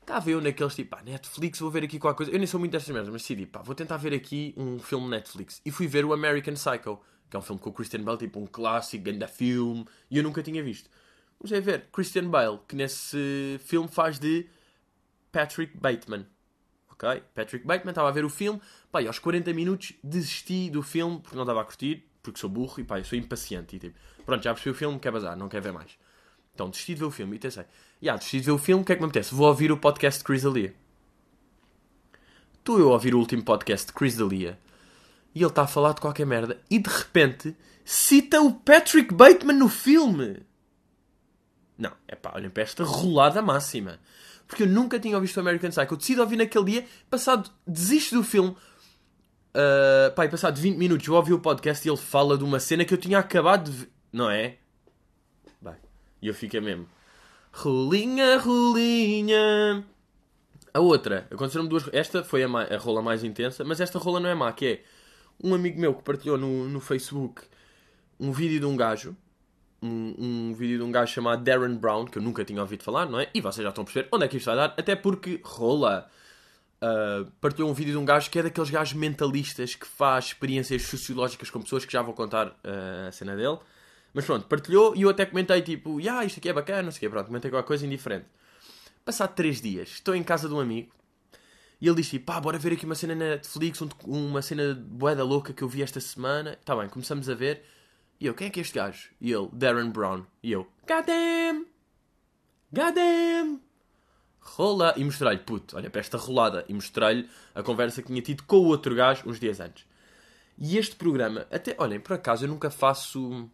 Estava 0.01 0.29
eu 0.29 0.41
naqueles 0.41 0.75
tipo, 0.75 0.91
pá, 0.97 1.03
Netflix, 1.05 1.61
vou 1.61 1.71
ver 1.71 1.85
aqui 1.85 2.01
qualquer 2.01 2.17
coisa. 2.17 2.33
Eu 2.33 2.39
nem 2.39 2.47
sou 2.47 2.59
muito 2.59 2.73
destas 2.73 2.93
merdas, 2.93 3.13
mas 3.13 3.23
decidi, 3.23 3.47
pá, 3.47 3.63
vou 3.63 3.73
tentar 3.73 3.99
ver 3.99 4.13
aqui 4.13 4.53
um 4.57 4.81
filme 4.81 5.09
Netflix. 5.09 5.63
E 5.65 5.71
fui 5.71 5.87
ver 5.87 6.05
o 6.05 6.13
American 6.13 6.55
Psycho, 6.55 7.01
que 7.31 7.37
é 7.37 7.39
um 7.39 7.43
filme 7.43 7.61
com 7.61 7.71
o 7.71 7.73
Christian 7.73 8.03
Bale, 8.03 8.19
tipo 8.19 8.41
um 8.41 8.47
clássico, 8.47 9.05
grande 9.05 9.29
filme, 9.29 9.87
e 10.11 10.17
eu 10.17 10.25
nunca 10.25 10.43
tinha 10.43 10.61
visto. 10.61 10.91
Comecei 11.39 11.59
a 11.59 11.61
ver 11.61 11.89
Christian 11.93 12.29
Bale, 12.29 12.59
que 12.67 12.75
nesse 12.75 13.61
filme 13.61 13.89
faz 13.89 14.19
de 14.19 14.49
Patrick 15.31 15.77
Bateman. 15.77 16.27
Ok? 17.01 17.23
Patrick 17.35 17.67
Bateman, 17.67 17.93
estava 17.93 18.09
a 18.09 18.13
ver 18.13 18.27
o 18.27 18.29
filme, 18.29 18.61
pá, 18.93 19.01
e 19.01 19.07
aos 19.07 19.19
40 19.19 19.55
minutos 19.55 19.95
desisti 20.05 20.69
do 20.69 20.83
filme 20.83 21.19
porque 21.19 21.35
não 21.35 21.45
estava 21.45 21.63
a 21.63 21.65
curtir, 21.65 22.07
porque 22.23 22.39
sou 22.39 22.51
burro 22.51 22.79
e 22.79 22.85
pá, 22.85 22.99
eu 22.99 23.05
sou 23.05 23.19
impaciente. 23.19 23.77
E 23.77 23.79
tipo, 23.79 23.99
pronto, 24.27 24.43
já 24.43 24.53
percebi 24.53 24.71
o 24.71 24.75
filme, 24.75 24.99
quer 24.99 25.11
bazar, 25.11 25.35
não 25.35 25.49
quer 25.49 25.63
ver 25.63 25.73
mais. 25.73 25.97
Então 26.55 26.69
desisti 26.69 26.93
de 26.93 27.01
ver 27.01 27.07
o 27.07 27.11
filme 27.11 27.37
e 27.37 27.39
pensei, 27.39 27.65
já, 28.03 28.17
desisti 28.17 28.41
de 28.41 28.47
ver 28.47 28.53
o 28.53 28.59
filme, 28.59 28.83
o 28.83 28.85
que 28.85 28.93
é 28.93 28.97
que 28.97 29.01
me 29.01 29.09
apetece? 29.09 29.35
Vou 29.35 29.49
ouvir 29.49 29.73
o 29.73 29.79
podcast 29.79 30.19
de 30.19 30.25
Chris 30.25 30.43
D'Elia. 30.43 30.75
Estou 32.59 32.79
eu 32.79 32.91
a 32.91 32.93
ouvir 32.93 33.15
o 33.15 33.19
último 33.19 33.43
podcast 33.43 33.87
de 33.87 33.95
Chris 33.95 34.17
D'Elia 34.17 34.59
e 35.35 35.39
ele 35.39 35.47
está 35.47 35.63
a 35.63 35.67
falar 35.67 35.95
de 35.95 36.03
qualquer 36.03 36.27
merda 36.27 36.61
e 36.69 36.79
de 36.79 36.91
repente 36.91 37.57
cita 37.83 38.43
o 38.43 38.53
Patrick 38.53 39.15
Bateman 39.15 39.55
no 39.55 39.71
filme. 39.71 40.43
Não, 41.79 41.93
é 42.07 42.15
pá, 42.15 42.33
olhem 42.35 42.51
para 42.51 42.63
esta 42.63 42.85
rolada 42.85 43.41
máxima 43.41 43.99
porque 44.51 44.65
eu 44.65 44.67
nunca 44.67 44.99
tinha 44.99 45.19
visto 45.21 45.37
o 45.37 45.41
American 45.41 45.71
Psycho. 45.71 45.95
Eu 45.95 45.97
decido 45.97 46.23
ouvir 46.23 46.37
naquele 46.37 46.65
dia, 46.65 46.87
passado, 47.09 47.49
desisto 47.65 48.17
do 48.17 48.25
filme. 48.25 48.51
Uh, 48.51 50.13
pá, 50.15 50.25
e 50.25 50.29
passado 50.29 50.61
20 50.61 50.77
minutos 50.77 51.07
eu 51.07 51.15
ouvi 51.15 51.33
o 51.33 51.39
podcast 51.39 51.87
e 51.87 51.91
ele 51.91 51.97
fala 51.97 52.37
de 52.37 52.43
uma 52.43 52.59
cena 52.59 52.85
que 52.85 52.93
eu 52.93 52.99
tinha 52.99 53.21
acabado 53.21 53.71
de 53.71 53.77
ver. 53.79 53.89
Não 54.13 54.29
é? 54.29 54.57
Bem, 55.63 55.77
e 56.21 56.27
eu 56.27 56.35
fiquei 56.35 56.61
mesmo. 56.61 56.89
Rolinha, 57.53 58.39
rolinha. 58.39 59.85
A 60.75 60.81
outra, 60.81 61.29
aconteceram-me 61.31 61.71
duas. 61.71 61.89
Esta 61.93 62.25
foi 62.25 62.43
a, 62.43 62.49
a, 62.49 62.77
rola 62.77 63.01
mais 63.01 63.23
intensa, 63.23 63.63
mas 63.63 63.81
esta 63.81 64.01
rola 64.01 64.19
não 64.19 64.29
é 64.29 64.35
má, 64.35 64.53
que 64.53 64.67
é 64.67 64.83
um 65.43 65.55
amigo 65.55 65.81
meu 65.81 65.95
que 65.95 66.03
partilhou 66.03 66.37
no, 66.37 66.69
no 66.69 66.81
Facebook 66.81 67.43
um 68.19 68.33
vídeo 68.33 68.59
de 68.59 68.67
um 68.67 68.77
gajo 68.77 69.17
um, 69.83 70.15
um, 70.19 70.55
vídeo 70.55 70.79
de 70.79 70.85
um 70.85 70.93
gajo 70.93 71.13
chamado 71.13 71.43
Darren 71.43 71.77
Brown, 71.77 72.05
que 72.07 72.19
eu 72.19 72.23
nunca 72.23 72.45
tinha 72.45 72.61
ouvido 72.61 72.83
falar, 72.83 73.07
não 73.07 73.21
é? 73.21 73.29
E 73.35 73.41
vocês 73.41 73.63
já 73.63 73.71
estão 73.71 73.83
a 73.83 73.85
perceber 73.85 74.09
onde 74.13 74.25
é 74.25 74.29
que 74.29 74.37
isto 74.37 74.47
vai 74.47 74.57
dar, 74.57 74.75
até 74.77 74.95
porque 74.97 75.41
rola. 75.43 76.09
Uh, 76.83 77.31
partilhou 77.43 77.71
um 77.71 77.75
vídeo 77.75 77.93
de 77.93 77.99
um 77.99 78.07
gajo 78.07 78.31
que 78.31 78.39
é 78.39 78.43
daqueles 78.43 78.71
gajos 78.71 78.95
mentalistas 78.95 79.75
que 79.75 79.87
faz 79.87 80.27
experiências 80.27 80.81
sociológicas 80.83 81.51
com 81.51 81.61
pessoas 81.61 81.85
que 81.85 81.93
já 81.93 82.01
vou 82.01 82.15
contar 82.15 82.47
uh, 82.47 83.09
a 83.09 83.13
cena 83.13 83.37
dele. 83.37 83.59
Mas 84.15 84.25
pronto, 84.25 84.47
partilhou 84.47 84.97
e 84.97 85.03
eu 85.03 85.11
até 85.11 85.27
comentei 85.27 85.61
tipo, 85.61 86.01
yeah, 86.01 86.25
isto 86.25 86.39
aqui 86.39 86.49
é 86.49 86.53
bacana, 86.55 86.85
não 86.85 86.91
sei 86.91 86.99
o 86.99 87.01
quê, 87.01 87.11
pronto, 87.11 87.27
comentei 87.27 87.51
qualquer 87.51 87.67
coisa 87.67 87.85
indiferente. 87.85 88.27
Passado 89.05 89.35
3 89.35 89.61
dias, 89.61 89.89
estou 89.91 90.15
em 90.15 90.23
casa 90.23 90.49
de 90.49 90.55
um 90.55 90.61
amigo 90.61 90.91
e 91.81 91.89
ele 91.89 91.97
diz 91.97 92.11
tipo, 92.11 92.27
pá, 92.27 92.39
bora 92.39 92.59
ver 92.59 92.75
aqui 92.75 92.85
uma 92.85 92.95
cena 92.95 93.15
na 93.15 93.25
Netflix, 93.31 93.81
uma 94.05 94.43
cena 94.43 94.75
boeda 94.75 95.25
louca 95.25 95.53
que 95.55 95.63
eu 95.63 95.69
vi 95.69 95.83
esta 95.83 95.99
semana. 95.99 96.59
Tá 96.63 96.77
bem, 96.77 96.89
começamos 96.89 97.29
a 97.31 97.35
ver. 97.35 97.65
E 98.21 98.27
eu, 98.27 98.35
quem 98.35 98.49
é 98.49 98.51
que 98.51 98.61
é 98.61 98.63
este 98.63 98.75
gajo? 98.75 99.09
E 99.19 99.33
ele, 99.33 99.49
Darren 99.51 99.91
Brown. 99.91 100.27
E 100.43 100.53
eu, 100.53 100.71
goddamn! 100.87 101.65
Goddamn! 102.71 103.61
Rola! 104.41 104.93
E 104.95 105.03
mostrei-lhe, 105.03 105.39
puto, 105.39 105.79
olha 105.79 105.89
para 105.89 106.01
esta 106.01 106.19
rolada. 106.19 106.67
E 106.69 106.75
mostrei-lhe 106.75 107.31
a 107.55 107.63
conversa 107.63 108.03
que 108.03 108.09
tinha 108.09 108.21
tido 108.21 108.43
com 108.43 108.57
o 108.57 108.67
outro 108.67 108.95
gajo 108.95 109.27
uns 109.27 109.41
dias 109.41 109.59
antes. 109.59 109.87
E 110.59 110.77
este 110.77 110.97
programa, 110.97 111.47
até, 111.51 111.75
olhem, 111.79 111.99
por 111.99 112.13
acaso 112.13 112.45
eu 112.45 112.49
nunca 112.49 112.69
faço. 112.69 113.49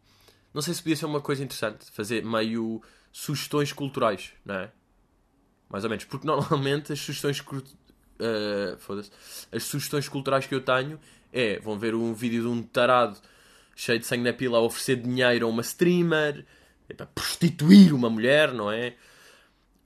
Não 0.53 0.61
sei 0.61 0.75
se 0.75 0.83
podia 0.83 0.97
ser 0.97 1.07
uma 1.07 1.21
coisa 1.21 1.45
interessante, 1.45 1.89
fazer 1.93 2.25
meio 2.25 2.83
sugestões 3.13 3.73
culturais, 3.73 4.33
não 4.45 4.57
é? 4.57 4.73
Mais 5.69 5.85
ou 5.85 5.91
menos, 5.91 6.05
porque 6.05 6.27
normalmente 6.27 6.93
as 6.93 6.99
sugestões. 6.99 7.39
Uh, 7.39 8.77
foda-se. 8.79 9.13
As 9.53 9.63
sugestões 9.63 10.09
culturais 10.09 10.45
que 10.45 10.55
eu 10.57 10.61
tenho 10.61 10.99
é: 11.33 11.61
vão 11.61 11.79
ver 11.79 11.95
um 11.95 12.13
vídeo 12.13 12.43
de 12.43 12.49
um 12.49 12.65
tarado 12.65 13.17
cheio 13.77 13.99
de 13.99 14.07
sangue 14.07 14.25
na 14.25 14.33
pila 14.33 14.57
a 14.57 14.63
oferecer 14.63 14.97
dinheiro 14.97 15.47
a 15.47 15.51
uma 15.51 15.61
streamer, 15.61 16.45
para 16.97 17.07
prostituir 17.07 17.93
uma 17.93 18.09
mulher, 18.09 18.53
não 18.53 18.73
é? 18.73 18.95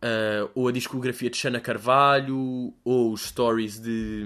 Uh, 0.02 0.50
ou 0.54 0.68
a 0.68 0.72
discografia 0.72 1.28
de 1.28 1.36
Xana 1.36 1.60
Carvalho, 1.60 2.72
ou 2.84 3.12
os 3.12 3.22
stories 3.22 3.80
de, 3.80 4.24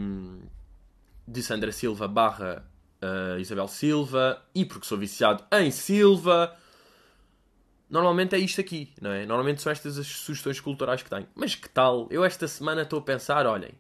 de 1.27 1.43
Sandra 1.43 1.73
Silva 1.73 2.07
barra 2.07 2.65
uh, 3.03 3.41
Isabel 3.41 3.67
Silva, 3.67 4.41
e 4.55 4.65
porque 4.65 4.87
sou 4.87 4.99
viciado 4.99 5.43
em 5.51 5.71
Silva. 5.71 6.55
Normalmente 7.89 8.35
é 8.35 8.39
isto 8.39 8.61
aqui, 8.61 8.93
não 9.01 9.11
é? 9.11 9.25
Normalmente 9.25 9.63
são 9.63 9.73
estas 9.73 9.99
as 9.99 10.07
sugestões 10.07 10.61
culturais 10.61 11.03
que 11.03 11.09
tenho. 11.09 11.27
Mas 11.35 11.55
que 11.55 11.69
tal? 11.69 12.07
Eu 12.11 12.25
esta 12.25 12.47
semana 12.47 12.83
estou 12.83 12.99
a 12.99 13.03
pensar, 13.03 13.47
olhem, 13.47 13.73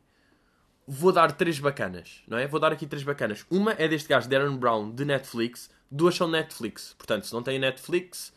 vou 0.86 1.12
dar 1.12 1.32
três 1.32 1.58
bacanas, 1.58 2.22
não 2.26 2.38
é? 2.38 2.46
Vou 2.46 2.60
dar 2.60 2.72
aqui 2.72 2.86
três 2.86 3.02
bacanas. 3.02 3.44
Uma 3.50 3.72
é 3.72 3.88
deste 3.88 4.08
gajo 4.08 4.28
Darren 4.28 4.56
Brown, 4.56 4.90
de 4.90 5.04
Netflix. 5.04 5.70
Duas 5.90 6.14
são 6.14 6.28
Netflix. 6.28 6.94
Portanto, 6.96 7.26
se 7.26 7.32
não 7.32 7.42
têm 7.42 7.58
Netflix, 7.58 8.32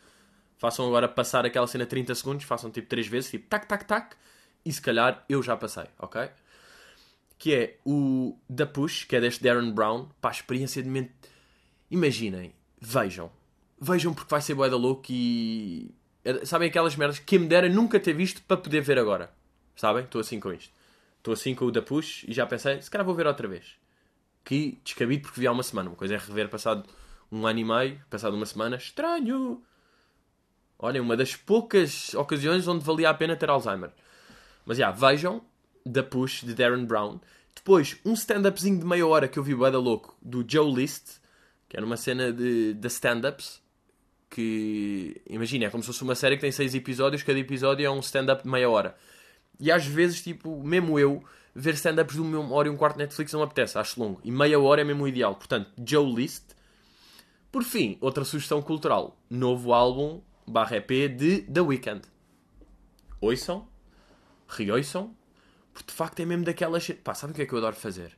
Façam 0.58 0.86
agora 0.88 1.08
passar 1.08 1.46
aquela 1.46 1.68
cena 1.68 1.86
30 1.86 2.14
segundos, 2.16 2.44
façam 2.44 2.68
tipo 2.68 2.88
3 2.88 3.06
vezes, 3.06 3.30
tipo 3.30 3.48
tac, 3.48 3.66
tac, 3.66 3.84
tac, 3.84 4.16
e 4.64 4.72
se 4.72 4.82
calhar 4.82 5.24
eu 5.28 5.40
já 5.40 5.56
passei, 5.56 5.84
ok? 5.96 6.28
Que 7.38 7.54
é 7.54 7.78
o 7.86 8.36
da 8.50 8.66
Push, 8.66 9.04
que 9.04 9.14
é 9.14 9.20
deste 9.20 9.42
Darren 9.42 9.70
Brown, 9.70 10.08
para 10.20 10.30
a 10.30 10.32
experiência 10.32 10.82
de 10.82 10.88
mente. 10.88 11.12
Imaginem, 11.88 12.52
vejam, 12.80 13.30
vejam 13.80 14.12
porque 14.12 14.30
vai 14.30 14.42
ser 14.42 14.54
boeda 14.54 14.76
louco 14.76 15.06
e. 15.10 15.94
Sabem 16.44 16.68
aquelas 16.68 16.96
merdas 16.96 17.20
que 17.20 17.38
me 17.38 17.46
dera 17.46 17.68
nunca 17.68 18.00
ter 18.00 18.12
visto 18.12 18.42
para 18.42 18.56
poder 18.56 18.80
ver 18.80 18.98
agora. 18.98 19.32
Sabem? 19.76 20.02
Estou 20.02 20.20
assim 20.20 20.40
com 20.40 20.52
isto. 20.52 20.74
Estou 21.18 21.34
assim 21.34 21.54
com 21.54 21.66
o 21.66 21.70
da 21.70 21.82
Push 21.82 22.24
e 22.26 22.32
já 22.32 22.46
pensei, 22.46 22.80
se 22.80 22.90
calhar 22.90 23.04
vou 23.04 23.14
ver 23.14 23.26
outra 23.26 23.46
vez. 23.46 23.76
Que 24.44 24.80
descabido 24.82 25.22
porque 25.22 25.40
vi 25.40 25.46
há 25.46 25.52
uma 25.52 25.62
semana. 25.62 25.90
Uma 25.90 25.96
coisa 25.96 26.14
é 26.14 26.18
rever 26.18 26.48
passado 26.48 26.88
um 27.30 27.46
ano 27.46 27.58
e 27.58 27.64
meio, 27.64 28.00
passado 28.08 28.34
uma 28.34 28.46
semana. 28.46 28.76
Estranho! 28.76 29.62
Olhem, 30.78 31.00
uma 31.00 31.16
das 31.16 31.34
poucas 31.34 32.14
ocasiões 32.14 32.66
onde 32.68 32.84
valia 32.84 33.10
a 33.10 33.14
pena 33.14 33.36
ter 33.36 33.50
Alzheimer. 33.50 33.90
Mas 34.64 34.78
já, 34.78 34.86
yeah, 34.86 35.08
vejam 35.08 35.44
The 35.90 36.02
Push 36.02 36.44
de 36.44 36.54
Darren 36.54 36.84
Brown. 36.84 37.20
Depois, 37.54 37.98
um 38.04 38.12
stand-upzinho 38.12 38.78
de 38.78 38.86
meia 38.86 39.06
hora 39.06 39.26
que 39.26 39.38
eu 39.38 39.42
vi 39.42 39.54
bué 39.54 39.70
da 39.70 39.78
louco, 39.78 40.16
do 40.22 40.44
Joe 40.46 40.72
List, 40.72 41.18
que 41.68 41.76
era 41.76 41.84
uma 41.84 41.96
cena 41.96 42.32
de, 42.32 42.74
de 42.74 42.86
stand-ups. 42.88 43.60
Que, 44.30 45.20
imagina, 45.28 45.64
é 45.64 45.70
como 45.70 45.82
se 45.82 45.88
fosse 45.88 46.02
uma 46.02 46.14
série 46.14 46.36
que 46.36 46.42
tem 46.42 46.52
seis 46.52 46.74
episódios, 46.74 47.22
cada 47.22 47.38
episódio 47.38 47.84
é 47.84 47.90
um 47.90 48.00
stand-up 48.00 48.42
de 48.42 48.48
meia 48.48 48.70
hora. 48.70 48.96
E 49.60 49.72
às 49.72 49.84
vezes, 49.86 50.22
tipo, 50.22 50.62
mesmo 50.62 50.98
eu, 50.98 51.22
ver 51.54 51.74
stand-ups 51.74 52.14
de 52.14 52.20
uma 52.20 52.54
hora 52.54 52.68
e 52.68 52.70
um 52.70 52.76
quarto 52.76 52.98
Netflix 52.98 53.32
não 53.32 53.42
apetece, 53.42 53.76
acho 53.76 54.00
longo. 54.00 54.20
E 54.22 54.30
meia 54.30 54.60
hora 54.60 54.80
é 54.80 54.84
mesmo 54.84 55.04
o 55.04 55.08
ideal. 55.08 55.34
Portanto, 55.34 55.70
Joe 55.84 56.14
List. 56.14 56.44
Por 57.50 57.64
fim, 57.64 57.98
outra 58.00 58.24
sugestão 58.24 58.62
cultural. 58.62 59.16
Novo 59.28 59.72
álbum 59.72 60.20
barra 60.46 60.76
EP 60.76 60.90
de 61.16 61.42
The 61.42 61.60
Weeknd. 61.60 62.02
Ouçam, 63.20 63.66
reouçam, 64.46 65.14
porque 65.72 65.90
de 65.90 65.96
facto 65.96 66.20
é 66.20 66.24
mesmo 66.24 66.44
daquelas. 66.44 66.88
Pá, 67.02 67.14
sabem 67.14 67.32
o 67.32 67.36
que 67.36 67.42
é 67.42 67.46
que 67.46 67.52
eu 67.52 67.58
adoro 67.58 67.74
fazer? 67.74 68.16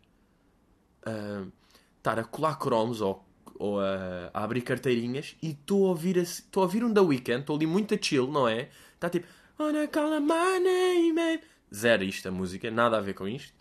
Uh, 1.06 1.50
estar 1.96 2.18
a 2.18 2.24
colar 2.24 2.56
cromos 2.56 3.00
ou, 3.00 3.24
ou 3.58 3.80
a, 3.80 4.30
a, 4.34 4.44
abrir 4.44 4.60
carteirinhas 4.62 5.36
e 5.42 5.50
estou 5.50 5.86
a 5.86 5.88
ouvir 5.90 6.16
estou 6.18 6.62
a 6.62 6.66
ouvir 6.66 6.84
um 6.84 6.92
The 6.92 7.00
Weeknd, 7.00 7.40
estou 7.40 7.56
ali 7.56 7.66
muito 7.66 7.94
a 7.94 7.98
chill, 8.00 8.30
não 8.30 8.46
é? 8.46 8.68
Está 8.94 9.08
tipo. 9.08 9.26
Wanna 9.60 9.88
call 9.88 10.18
my 10.20 10.58
name, 10.58 11.42
Zero 11.70 12.02
isto 12.02 12.26
a 12.26 12.30
música, 12.30 12.70
nada 12.70 12.96
a 12.96 13.00
ver 13.02 13.12
com 13.12 13.28
isto. 13.28 13.52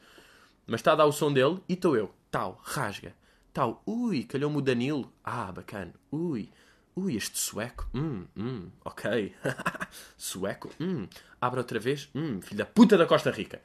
Mas 0.65 0.79
está 0.79 0.94
a 0.94 0.96
dar 0.96 1.06
o 1.06 1.12
som 1.12 1.34
dele 1.34 1.62
e 1.68 1.74
estou 1.74 1.94
eu. 1.94 2.15
Tal, 2.32 2.58
rasga. 2.63 3.13
Tal, 3.51 3.84
ui, 3.86 4.24
calhou-me 4.24 4.56
o 4.56 4.62
Danilo. 4.62 5.12
Ah, 5.22 5.51
bacana. 5.51 5.94
Ui, 6.10 6.50
Ui, 6.96 7.18
este 7.18 7.38
sueco. 7.38 7.86
Hum, 7.94 8.25
hum, 8.34 8.72
ok. 8.86 9.36
sueco. 10.18 10.70
Hum. 10.79 11.06
Abre 11.41 11.60
outra 11.60 11.79
vez. 11.82 12.10
Hum, 12.15 12.41
filho 12.41 12.60
da 12.60 12.65
puta 12.65 12.98
da 12.98 13.06
Costa 13.06 13.29
Rica. 13.29 13.62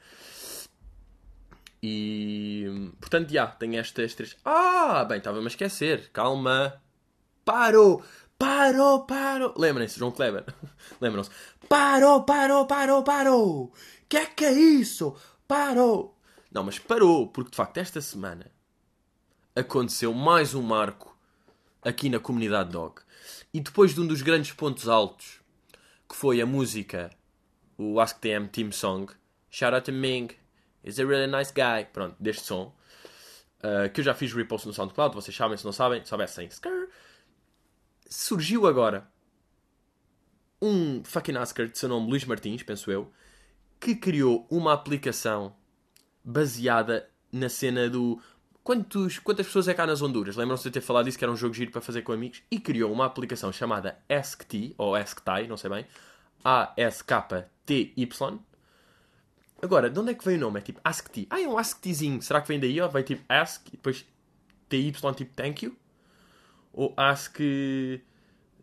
E. 1.81 2.91
Portanto, 2.99 3.31
já, 3.31 3.47
tenho 3.47 3.79
estas 3.79 4.13
três. 4.13 4.37
Ah, 4.45 5.05
bem, 5.05 5.19
estava-me 5.19 5.45
a 5.45 5.49
esquecer. 5.49 6.11
Calma. 6.13 6.83
Parou! 7.45 8.03
Parou, 8.45 9.07
parou! 9.07 9.55
Lembrem-se, 9.57 9.99
João 9.99 10.11
Kleber. 10.11 10.45
Lembram-se. 11.01 11.31
Parou, 11.67 12.25
parou, 12.25 12.67
parou, 12.67 13.03
parou! 13.03 13.73
Que 14.07 14.19
é 14.19 14.27
que 14.27 14.45
é 14.45 14.53
isso? 14.53 15.17
Parou! 15.49 16.15
Não, 16.53 16.63
mas 16.63 16.79
parou, 16.79 17.27
porque 17.27 17.53
de 17.53 17.57
facto 17.57 17.79
esta 17.79 18.03
semana 18.03 18.51
aconteceu 19.57 20.13
mais 20.13 20.55
um 20.55 20.61
marco 20.61 21.17
aqui 21.81 22.11
na 22.11 22.21
comunidade 22.21 22.69
dog. 22.69 23.01
E 23.53 23.61
depois 23.61 23.95
de 23.95 24.03
um 24.03 24.07
dos 24.07 24.21
grandes 24.21 24.53
pontos 24.53 24.89
altos, 24.89 25.41
que 26.07 26.15
foi 26.15 26.43
a 26.43 26.47
música, 26.47 27.11
o 27.79 27.99
Ask 27.99 28.21
TM 28.21 28.47
Team 28.49 28.71
Song, 28.73 29.11
Shout 29.51 29.75
out 29.75 29.87
to 29.87 29.93
Ming, 29.93 30.29
he's 30.85 30.99
a 30.99 31.07
really 31.07 31.27
nice 31.27 31.51
guy, 31.51 31.87
pronto, 31.91 32.15
deste 32.21 32.43
som, 32.43 32.75
uh, 33.61 33.89
que 33.91 34.01
eu 34.01 34.05
já 34.05 34.13
fiz 34.13 34.35
repost 34.35 34.67
no 34.67 34.75
SoundCloud, 34.75 35.15
vocês 35.15 35.35
sabem, 35.35 35.57
se 35.57 35.65
não 35.65 35.73
sabem, 35.73 36.05
soubessem. 36.05 36.51
Surgiu 38.17 38.65
agora 38.69 39.11
um 40.63 41.03
fucking 41.03 41.37
Asker 41.37 41.69
de 41.69 41.77
seu 41.77 41.89
nome 41.89 42.09
Luís 42.09 42.25
Martins, 42.25 42.63
penso 42.63 42.89
eu, 42.89 43.11
que 43.81 43.97
criou 43.97 44.47
uma 44.49 44.73
aplicação 44.73 45.55
baseada 46.23 47.11
na 47.33 47.49
cena 47.49 47.91
do 47.91 48.23
Quantos, 48.63 49.19
quantas 49.19 49.47
pessoas 49.47 49.67
é 49.67 49.75
cá 49.75 49.85
nas 49.85 50.01
Honduras? 50.01 50.37
Lembram-se 50.37 50.63
de 50.63 50.71
ter 50.71 50.81
falado 50.81 51.07
disso 51.07 51.19
que 51.19 51.25
era 51.25 51.33
um 51.33 51.37
jogo 51.37 51.53
giro 51.53 51.73
para 51.73 51.81
fazer 51.81 52.03
com 52.03 52.13
amigos? 52.13 52.41
E 52.51 52.61
criou 52.61 52.93
uma 52.93 53.05
aplicação 53.05 53.53
chamada 53.53 53.99
AskT, 54.09 54.77
ou 54.79 54.95
AskTy, 54.95 55.49
não 55.49 55.57
sei 55.57 55.69
bem. 55.69 55.85
A-S-K-T-Y. 56.45 58.39
Agora, 59.61 59.91
de 59.91 59.99
onde 59.99 60.13
é 60.13 60.15
que 60.15 60.25
veio 60.25 60.39
o 60.39 60.41
nome? 60.41 60.61
É 60.61 60.63
tipo 60.63 60.81
AskT. 60.85 61.27
Ah, 61.29 61.43
é 61.43 61.49
um 61.49 61.59
AskTzinho. 61.59 62.23
Será 62.23 62.41
que 62.41 62.47
vem 62.47 62.61
daí? 62.61 62.81
Ou 62.81 62.89
vai 62.89 63.03
tipo 63.03 63.25
Ask 63.29 63.67
e 63.69 63.73
depois 63.73 64.07
TY 64.69 64.93
tipo 64.93 65.35
Thank 65.35 65.67
you? 65.67 65.77
Ou 66.75 66.93
Ask 66.97 67.39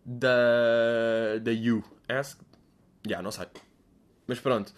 da, 0.06 1.40
da 1.42 1.52
You? 1.52 1.84
Ask? 2.08 2.40
Já, 3.04 3.10
yeah, 3.10 3.24
não 3.24 3.32
sei. 3.32 3.48
Mas 4.28 4.40
pronto. 4.40 4.72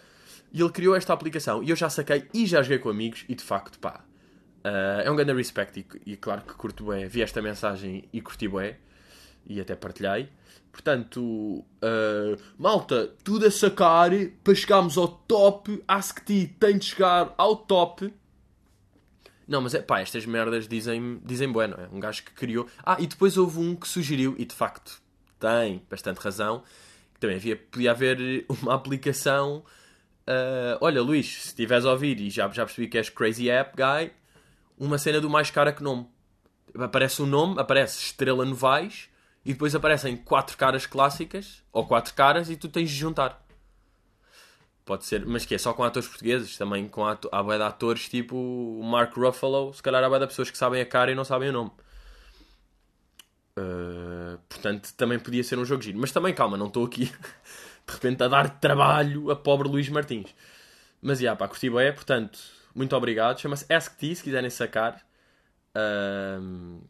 E 0.52 0.60
ele 0.60 0.70
criou 0.70 0.94
esta 0.94 1.12
aplicação 1.12 1.62
e 1.62 1.68
eu 1.68 1.76
já 1.76 1.90
saquei 1.90 2.26
e 2.32 2.46
já 2.46 2.62
joguei 2.62 2.78
com 2.78 2.88
amigos 2.88 3.24
e 3.28 3.34
de 3.34 3.44
facto, 3.44 3.78
pá, 3.78 4.04
Uh, 4.64 5.04
é 5.04 5.10
um 5.10 5.16
grande 5.16 5.34
respect 5.34 5.78
e, 5.78 6.12
e, 6.12 6.16
claro 6.16 6.40
que 6.40 6.54
curto 6.54 6.86
bem. 6.86 7.06
Vi 7.06 7.20
esta 7.20 7.42
mensagem 7.42 8.08
e 8.10 8.20
curti 8.22 8.48
bem. 8.48 8.74
E 9.46 9.60
até 9.60 9.76
partilhei. 9.76 10.30
Portanto, 10.72 11.20
uh, 11.20 12.42
malta, 12.58 13.12
tudo 13.22 13.46
a 13.46 13.50
sacar 13.50 14.10
para 14.42 14.54
chegarmos 14.54 14.96
ao 14.96 15.06
top. 15.06 15.84
Ti 16.24 16.56
tem 16.58 16.78
de 16.78 16.86
chegar 16.86 17.34
ao 17.36 17.56
top. 17.56 18.12
Não, 19.46 19.60
mas 19.60 19.74
é 19.74 19.82
pá, 19.82 20.00
estas 20.00 20.24
merdas 20.24 20.66
dizem, 20.66 21.20
dizem 21.24 21.50
bueno. 21.50 21.76
É 21.78 21.88
um 21.94 22.00
gajo 22.00 22.22
que 22.24 22.32
criou. 22.32 22.66
Ah, 22.84 22.96
e 22.98 23.06
depois 23.06 23.36
houve 23.36 23.58
um 23.58 23.76
que 23.76 23.86
sugeriu, 23.86 24.34
e 24.38 24.44
de 24.44 24.54
facto 24.54 25.02
tem 25.38 25.82
bastante 25.90 26.18
razão, 26.18 26.62
que 27.12 27.20
também 27.20 27.36
havia, 27.36 27.56
podia 27.56 27.90
haver 27.90 28.46
uma 28.48 28.74
aplicação. 28.74 29.64
Uh, 30.26 30.78
olha, 30.80 31.02
Luís, 31.02 31.42
se 31.42 31.48
estiveres 31.48 31.84
a 31.84 31.92
ouvir 31.92 32.18
e 32.20 32.30
já, 32.30 32.48
já 32.48 32.64
percebi 32.64 32.88
que 32.88 32.96
és 32.96 33.10
Crazy 33.10 33.50
App 33.50 33.76
Guy, 33.76 34.10
uma 34.78 34.96
cena 34.96 35.20
do 35.20 35.28
mais 35.28 35.50
cara 35.50 35.72
que 35.72 35.82
nome. 35.82 36.08
Aparece 36.78 37.20
o 37.22 37.26
nome, 37.26 37.60
aparece 37.60 37.98
Estrela 37.98 38.44
Novais 38.44 39.08
e 39.44 39.52
depois 39.52 39.74
aparecem 39.74 40.16
quatro 40.16 40.56
caras 40.56 40.86
clássicas 40.86 41.62
ou 41.70 41.86
quatro 41.86 42.14
caras 42.14 42.48
e 42.48 42.56
tu 42.56 42.68
tens 42.68 42.90
de 42.90 42.96
juntar. 42.96 43.43
Pode 44.84 45.04
ser, 45.06 45.24
mas 45.24 45.46
que 45.46 45.54
é 45.54 45.58
só 45.58 45.72
com 45.72 45.82
atores 45.82 46.08
portugueses, 46.08 46.58
também 46.58 46.86
com 46.88 47.06
ato, 47.06 47.28
há 47.32 47.42
bué 47.42 47.56
de 47.56 47.62
atores 47.62 48.08
tipo 48.08 48.36
o 48.36 48.82
Mark 48.82 49.16
Ruffalo, 49.16 49.72
se 49.72 49.82
calhar 49.82 50.04
há 50.04 50.08
bué 50.08 50.18
de 50.18 50.26
pessoas 50.26 50.50
que 50.50 50.58
sabem 50.58 50.80
a 50.82 50.86
cara 50.86 51.10
e 51.10 51.14
não 51.14 51.24
sabem 51.24 51.48
o 51.48 51.52
nome. 51.52 51.70
Uh, 53.58 54.38
portanto, 54.48 54.92
também 54.94 55.18
podia 55.18 55.42
ser 55.44 55.58
um 55.58 55.64
jogo 55.64 55.82
giro. 55.82 55.98
Mas 55.98 56.12
também, 56.12 56.34
calma, 56.34 56.56
não 56.56 56.66
estou 56.66 56.84
aqui 56.84 57.06
de 57.86 57.92
repente 57.92 58.22
a 58.22 58.28
dar 58.28 58.58
trabalho 58.60 59.30
a 59.30 59.36
pobre 59.36 59.68
Luís 59.68 59.88
Martins. 59.88 60.34
Mas, 61.00 61.18
já, 61.20 61.36
pá, 61.36 61.48
curti 61.48 61.70
bem, 61.70 61.92
portanto, 61.92 62.38
muito 62.74 62.94
obrigado. 62.96 63.40
Chama-se 63.40 63.72
AskT, 63.72 64.16
se 64.16 64.22
quiserem 64.22 64.50
sacar. 64.50 65.04
Um, 65.76 66.80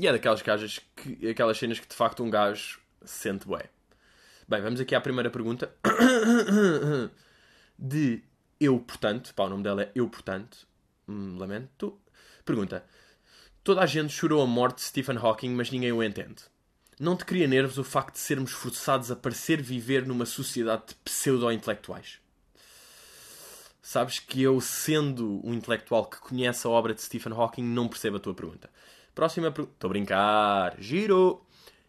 e 0.00 0.06
é 0.06 0.12
daquelas 0.12 0.42
que, 0.42 1.28
aquelas 1.28 1.58
cenas 1.58 1.78
que 1.78 1.88
de 1.88 1.94
facto 1.94 2.22
um 2.22 2.30
gajo 2.30 2.80
sente 3.04 3.46
bem. 3.46 3.62
Bem, 4.46 4.60
vamos 4.60 4.78
aqui 4.78 4.94
à 4.94 5.00
primeira 5.00 5.30
pergunta. 5.30 5.74
De 7.78 8.22
eu, 8.60 8.78
portanto, 8.78 9.34
pá, 9.34 9.44
o 9.44 9.48
nome 9.48 9.62
dela 9.62 9.82
é 9.82 9.92
Eu, 9.94 10.08
portanto. 10.08 10.66
Hum, 11.08 11.36
lamento. 11.38 11.98
Pergunta: 12.44 12.84
Toda 13.62 13.80
a 13.80 13.86
gente 13.86 14.12
chorou 14.12 14.42
a 14.42 14.46
morte 14.46 14.76
de 14.76 14.82
Stephen 14.82 15.16
Hawking, 15.16 15.50
mas 15.50 15.70
ninguém 15.70 15.92
o 15.92 16.02
entende. 16.02 16.42
Não 17.00 17.16
te 17.16 17.24
cria 17.24 17.48
nervos 17.48 17.78
o 17.78 17.84
facto 17.84 18.14
de 18.14 18.20
sermos 18.20 18.52
forçados 18.52 19.10
a 19.10 19.16
parecer 19.16 19.60
viver 19.62 20.06
numa 20.06 20.26
sociedade 20.26 20.88
de 20.88 20.94
pseudo-intelectuais? 20.96 22.20
Sabes 23.80 24.18
que 24.18 24.42
eu, 24.42 24.60
sendo 24.60 25.40
um 25.44 25.54
intelectual 25.54 26.06
que 26.06 26.18
conhece 26.18 26.66
a 26.66 26.70
obra 26.70 26.94
de 26.94 27.02
Stephen 27.02 27.32
Hawking, 27.32 27.64
não 27.64 27.88
percebo 27.88 28.18
a 28.18 28.20
tua 28.20 28.34
pergunta. 28.34 28.70
Próxima 29.14 29.50
pergunta. 29.50 29.74
Estou 29.74 29.88
a 29.88 29.92
brincar. 29.92 30.76
Giro! 30.78 31.43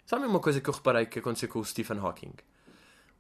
Sabe 0.06 0.26
uma 0.26 0.40
coisa 0.40 0.62
que 0.62 0.70
eu 0.70 0.74
reparei 0.74 1.06
que 1.08 1.18
aconteceu 1.18 1.50
com 1.50 1.60
o 1.60 1.66
Stephen 1.66 1.98
Hawking? 1.98 2.34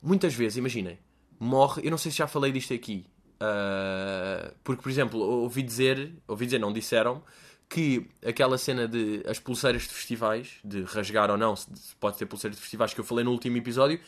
Muitas 0.01 0.35
vezes, 0.35 0.57
imaginem, 0.57 0.99
morre. 1.39 1.81
Eu 1.83 1.89
não 1.89 1.97
sei 1.97 2.11
se 2.11 2.19
já 2.19 2.27
falei 2.27 2.51
disto 2.51 2.73
aqui. 2.73 3.07
Uh, 3.35 4.53
porque, 4.63 4.83
por 4.83 4.89
exemplo, 4.89 5.19
ouvi 5.19 5.63
dizer, 5.63 6.13
ouvi 6.27 6.45
dizer, 6.45 6.59
não 6.59 6.71
disseram, 6.71 7.23
que 7.67 8.07
aquela 8.23 8.57
cena 8.57 8.87
de 8.87 9.23
as 9.27 9.39
pulseiras 9.39 9.81
de 9.83 9.89
festivais, 9.89 10.59
de 10.63 10.83
rasgar 10.83 11.31
ou 11.31 11.37
não, 11.37 11.55
se 11.55 11.95
pode 11.99 12.17
ter 12.17 12.27
pulseiras 12.27 12.55
de 12.55 12.61
festivais, 12.61 12.93
que 12.93 12.99
eu 12.99 13.03
falei 13.03 13.25
no 13.25 13.31
último 13.31 13.57
episódio, 13.57 13.99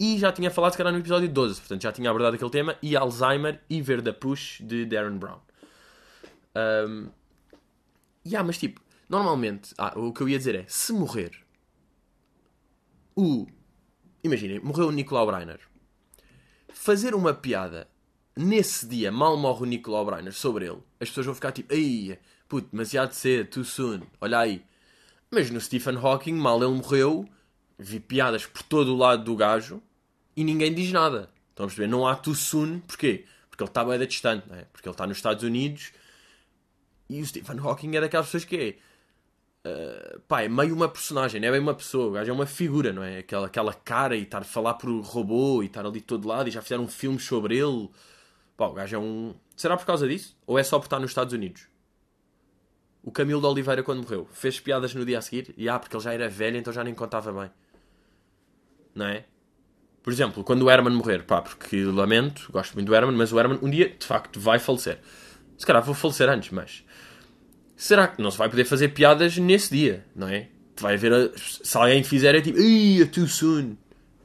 e 0.00 0.18
já 0.18 0.32
tinha 0.32 0.50
falado, 0.50 0.72
se 0.72 0.78
calhar, 0.78 0.92
no 0.92 0.98
episódio 0.98 1.28
12, 1.28 1.60
portanto 1.60 1.82
já 1.82 1.92
tinha 1.92 2.08
abordado 2.08 2.34
aquele 2.34 2.50
tema, 2.50 2.76
e 2.82 2.96
Alzheimer 2.96 3.60
e 3.68 3.82
Ver 3.82 4.00
da 4.00 4.12
Push 4.12 4.62
de 4.62 4.86
Darren 4.86 5.18
Brown. 5.18 5.38
Um, 6.56 7.10
yeah, 8.26 8.44
mas 8.44 8.58
tipo, 8.58 8.80
normalmente, 9.08 9.74
ah, 9.76 9.92
o 9.96 10.12
que 10.12 10.22
eu 10.22 10.28
ia 10.30 10.38
dizer 10.38 10.54
é, 10.54 10.64
se 10.66 10.92
morrer 10.94 11.41
o. 13.16 13.46
Imaginem, 14.24 14.60
morreu 14.60 14.88
o 14.88 14.92
Nicolau 14.92 15.26
Breiner. 15.26 15.60
Fazer 16.68 17.14
uma 17.14 17.34
piada 17.34 17.88
nesse 18.36 18.86
dia, 18.86 19.12
mal 19.12 19.36
morre 19.36 19.62
o 19.62 19.66
Nicolau 19.66 20.04
Breiner 20.04 20.32
sobre 20.32 20.66
ele, 20.66 20.80
as 21.00 21.08
pessoas 21.08 21.26
vão 21.26 21.34
ficar 21.34 21.52
tipo, 21.52 21.72
ai, 21.72 22.18
puto, 22.48 22.68
demasiado 22.70 23.12
cedo, 23.12 23.50
too 23.50 23.64
soon, 23.64 24.02
olha 24.20 24.38
aí. 24.38 24.64
Mas 25.30 25.50
no 25.50 25.60
Stephen 25.60 25.96
Hawking, 25.96 26.34
mal 26.34 26.62
ele 26.62 26.74
morreu, 26.74 27.28
vi 27.78 28.00
piadas 28.00 28.46
por 28.46 28.62
todo 28.62 28.94
o 28.94 28.96
lado 28.96 29.24
do 29.24 29.36
gajo 29.36 29.82
e 30.36 30.44
ninguém 30.44 30.72
diz 30.74 30.90
nada. 30.92 31.30
Estão 31.50 31.64
a 31.64 31.68
perceber? 31.68 31.88
Não 31.88 32.06
há 32.06 32.16
too 32.16 32.34
soon, 32.34 32.80
porquê? 32.80 33.24
Porque 33.48 33.62
ele 33.62 33.70
está 33.70 33.84
bem 33.84 33.98
distante, 34.06 34.48
não 34.48 34.56
é? 34.56 34.64
Porque 34.72 34.88
ele 34.88 34.94
está 34.94 35.06
nos 35.06 35.18
Estados 35.18 35.42
Unidos 35.42 35.92
e 37.08 37.20
o 37.20 37.26
Stephen 37.26 37.58
Hawking 37.58 37.96
é 37.96 38.00
daquelas 38.00 38.26
pessoas 38.26 38.44
que 38.44 38.56
é 38.56 38.76
Uh, 39.64 40.18
pá, 40.26 40.42
é 40.42 40.48
meio 40.48 40.74
uma 40.74 40.88
personagem, 40.88 41.40
não 41.40 41.46
é 41.46 41.52
bem 41.52 41.60
uma 41.60 41.74
pessoa, 41.74 42.08
o 42.08 42.10
gajo 42.10 42.28
é 42.28 42.34
uma 42.34 42.46
figura, 42.46 42.92
não 42.92 43.02
é? 43.02 43.18
Aquela, 43.18 43.46
aquela 43.46 43.72
cara 43.72 44.16
e 44.16 44.22
estar 44.22 44.38
a 44.38 44.44
falar 44.44 44.74
por 44.74 44.90
robô 45.02 45.62
e 45.62 45.66
estar 45.66 45.86
ali 45.86 46.00
todo 46.00 46.26
lado 46.26 46.48
e 46.48 46.50
já 46.50 46.60
fizeram 46.60 46.82
um 46.82 46.88
filme 46.88 47.20
sobre 47.20 47.58
ele. 47.58 47.88
Pá, 48.56 48.66
o 48.66 48.72
gajo 48.72 48.96
é 48.96 48.98
um. 48.98 49.34
Será 49.54 49.76
por 49.76 49.86
causa 49.86 50.08
disso? 50.08 50.36
Ou 50.46 50.58
é 50.58 50.64
só 50.64 50.78
por 50.80 50.86
estar 50.86 50.98
nos 50.98 51.12
Estados 51.12 51.32
Unidos? 51.32 51.68
O 53.04 53.12
Camilo 53.12 53.40
de 53.40 53.46
Oliveira, 53.46 53.82
quando 53.84 54.02
morreu, 54.02 54.28
fez 54.32 54.58
piadas 54.58 54.94
no 54.94 55.04
dia 55.04 55.18
a 55.18 55.22
seguir 55.22 55.54
e 55.56 55.68
ah, 55.68 55.78
porque 55.78 55.96
ele 55.96 56.04
já 56.04 56.12
era 56.12 56.28
velho, 56.28 56.56
então 56.56 56.72
já 56.72 56.82
nem 56.82 56.94
contava 56.94 57.32
bem, 57.32 57.50
não 58.94 59.06
é? 59.06 59.24
Por 60.02 60.12
exemplo, 60.12 60.42
quando 60.42 60.62
o 60.62 60.70
Herman 60.70 60.94
morrer, 60.94 61.22
pá, 61.22 61.40
porque 61.40 61.84
lamento, 61.84 62.50
gosto 62.50 62.74
muito 62.74 62.88
do 62.88 62.94
Herman, 62.94 63.16
mas 63.16 63.32
o 63.32 63.38
Herman 63.38 63.58
um 63.62 63.70
dia 63.70 63.88
de 63.90 64.04
facto 64.04 64.40
vai 64.40 64.58
falecer. 64.58 64.98
Se 65.56 65.64
calhar 65.64 65.82
vou 65.82 65.94
falecer 65.94 66.28
antes, 66.28 66.50
mas 66.50 66.84
será 67.82 68.06
que 68.06 68.22
não 68.22 68.30
se 68.30 68.38
vai 68.38 68.48
poder 68.48 68.64
fazer 68.64 68.88
piadas 68.90 69.36
nesse 69.38 69.74
dia, 69.74 70.06
não 70.14 70.28
é? 70.28 70.46
Vai 70.80 70.94
haver. 70.94 71.32
Se 71.36 71.76
alguém 71.76 72.04
fizer, 72.04 72.32
é 72.32 72.40
tipo, 72.40 72.56
é 72.56 73.04
too 73.06 73.26
soon. 73.26 73.74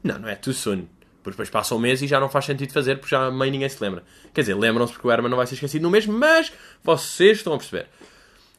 Não, 0.04 0.20
não 0.20 0.30
é 0.30 0.36
too 0.36 0.54
soon. 0.54 0.86
Porque 1.24 1.32
depois 1.32 1.50
passa 1.50 1.74
um 1.74 1.80
mês 1.80 2.00
e 2.04 2.08
já 2.08 2.20
não 2.20 2.30
faz 2.30 2.46
sentido 2.46 2.72
fazer 2.72 2.98
porque 2.98 3.16
já 3.16 3.32
meio 3.32 3.52
ninguém 3.52 3.68
se 3.68 3.84
lembra. 3.84 4.04
Quer 4.32 4.42
dizer, 4.42 4.54
lembram-se 4.54 4.94
porque 4.94 5.08
o 5.08 5.12
Herman 5.12 5.30
não 5.32 5.38
vai 5.38 5.48
ser 5.48 5.56
esquecido 5.56 5.82
no 5.82 5.90
mês, 5.90 6.06
mas 6.06 6.54
vocês 6.84 7.38
estão 7.40 7.54
a 7.54 7.58
perceber. 7.58 7.88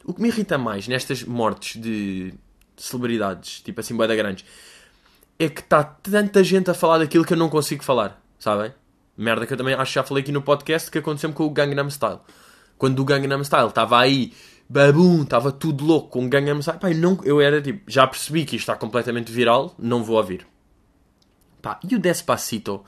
O 0.04 0.12
que 0.12 0.20
me 0.20 0.28
irrita 0.28 0.58
mais 0.58 0.88
nestas 0.88 1.22
mortes 1.22 1.80
de 1.80 2.34
celebridades, 2.76 3.60
tipo 3.60 3.80
assim, 3.80 3.96
boeda 3.96 4.16
grandes, 4.16 4.44
é 5.38 5.48
que 5.48 5.60
está 5.60 5.84
tanta 5.84 6.42
gente 6.42 6.72
a 6.72 6.74
falar 6.74 6.98
daquilo 6.98 7.24
que 7.24 7.34
eu 7.34 7.38
não 7.38 7.48
consigo 7.48 7.84
falar, 7.84 8.20
sabem? 8.36 8.74
Merda 9.16 9.46
que 9.46 9.52
eu 9.52 9.56
também 9.56 9.74
acho 9.74 9.92
que 9.92 9.94
já 9.94 10.02
falei 10.02 10.22
aqui 10.22 10.32
no 10.32 10.42
podcast 10.42 10.90
que 10.90 10.98
aconteceu 10.98 11.32
com 11.32 11.44
o 11.44 11.50
Gangnam 11.50 11.88
Style. 11.88 12.18
Quando 12.76 12.98
o 12.98 13.04
Gangnam 13.04 13.42
Style 13.44 13.68
estava 13.68 13.98
aí 13.98 14.32
babum, 14.68 15.22
estava 15.22 15.50
tudo 15.50 15.84
louco 15.84 16.10
com 16.10 16.28
Gangnam 16.28 16.60
Style. 16.60 16.78
Pá, 16.78 16.90
eu, 16.90 16.98
não, 16.98 17.18
eu 17.24 17.40
era 17.40 17.62
tipo, 17.62 17.90
já 17.90 18.06
percebi 18.06 18.44
que 18.44 18.56
isto 18.56 18.64
está 18.64 18.76
completamente 18.76 19.32
viral, 19.32 19.74
não 19.78 20.04
vou 20.04 20.16
ouvir. 20.16 20.46
Pá, 21.62 21.80
e 21.88 21.94
o 21.94 21.98
Despacito, 21.98 22.84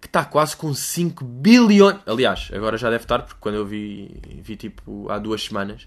que 0.00 0.06
está 0.06 0.24
quase 0.24 0.56
com 0.56 0.72
5 0.72 1.24
bilhões. 1.24 1.98
Aliás, 2.06 2.50
agora 2.52 2.78
já 2.78 2.88
deve 2.88 3.04
estar, 3.04 3.20
porque 3.20 3.40
quando 3.40 3.56
eu 3.56 3.66
vi, 3.66 4.20
vi 4.42 4.56
tipo 4.56 5.10
há 5.10 5.18
duas 5.18 5.44
semanas. 5.44 5.86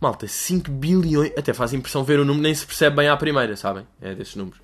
Malta, 0.00 0.26
5 0.26 0.70
bilhões. 0.70 1.32
Até 1.38 1.54
faz 1.54 1.72
impressão 1.72 2.02
ver 2.02 2.18
o 2.18 2.24
número, 2.24 2.42
nem 2.42 2.54
se 2.54 2.66
percebe 2.66 2.96
bem 2.96 3.08
à 3.08 3.16
primeira, 3.16 3.56
sabem? 3.56 3.86
É 4.00 4.14
desses 4.14 4.34
números. 4.34 4.60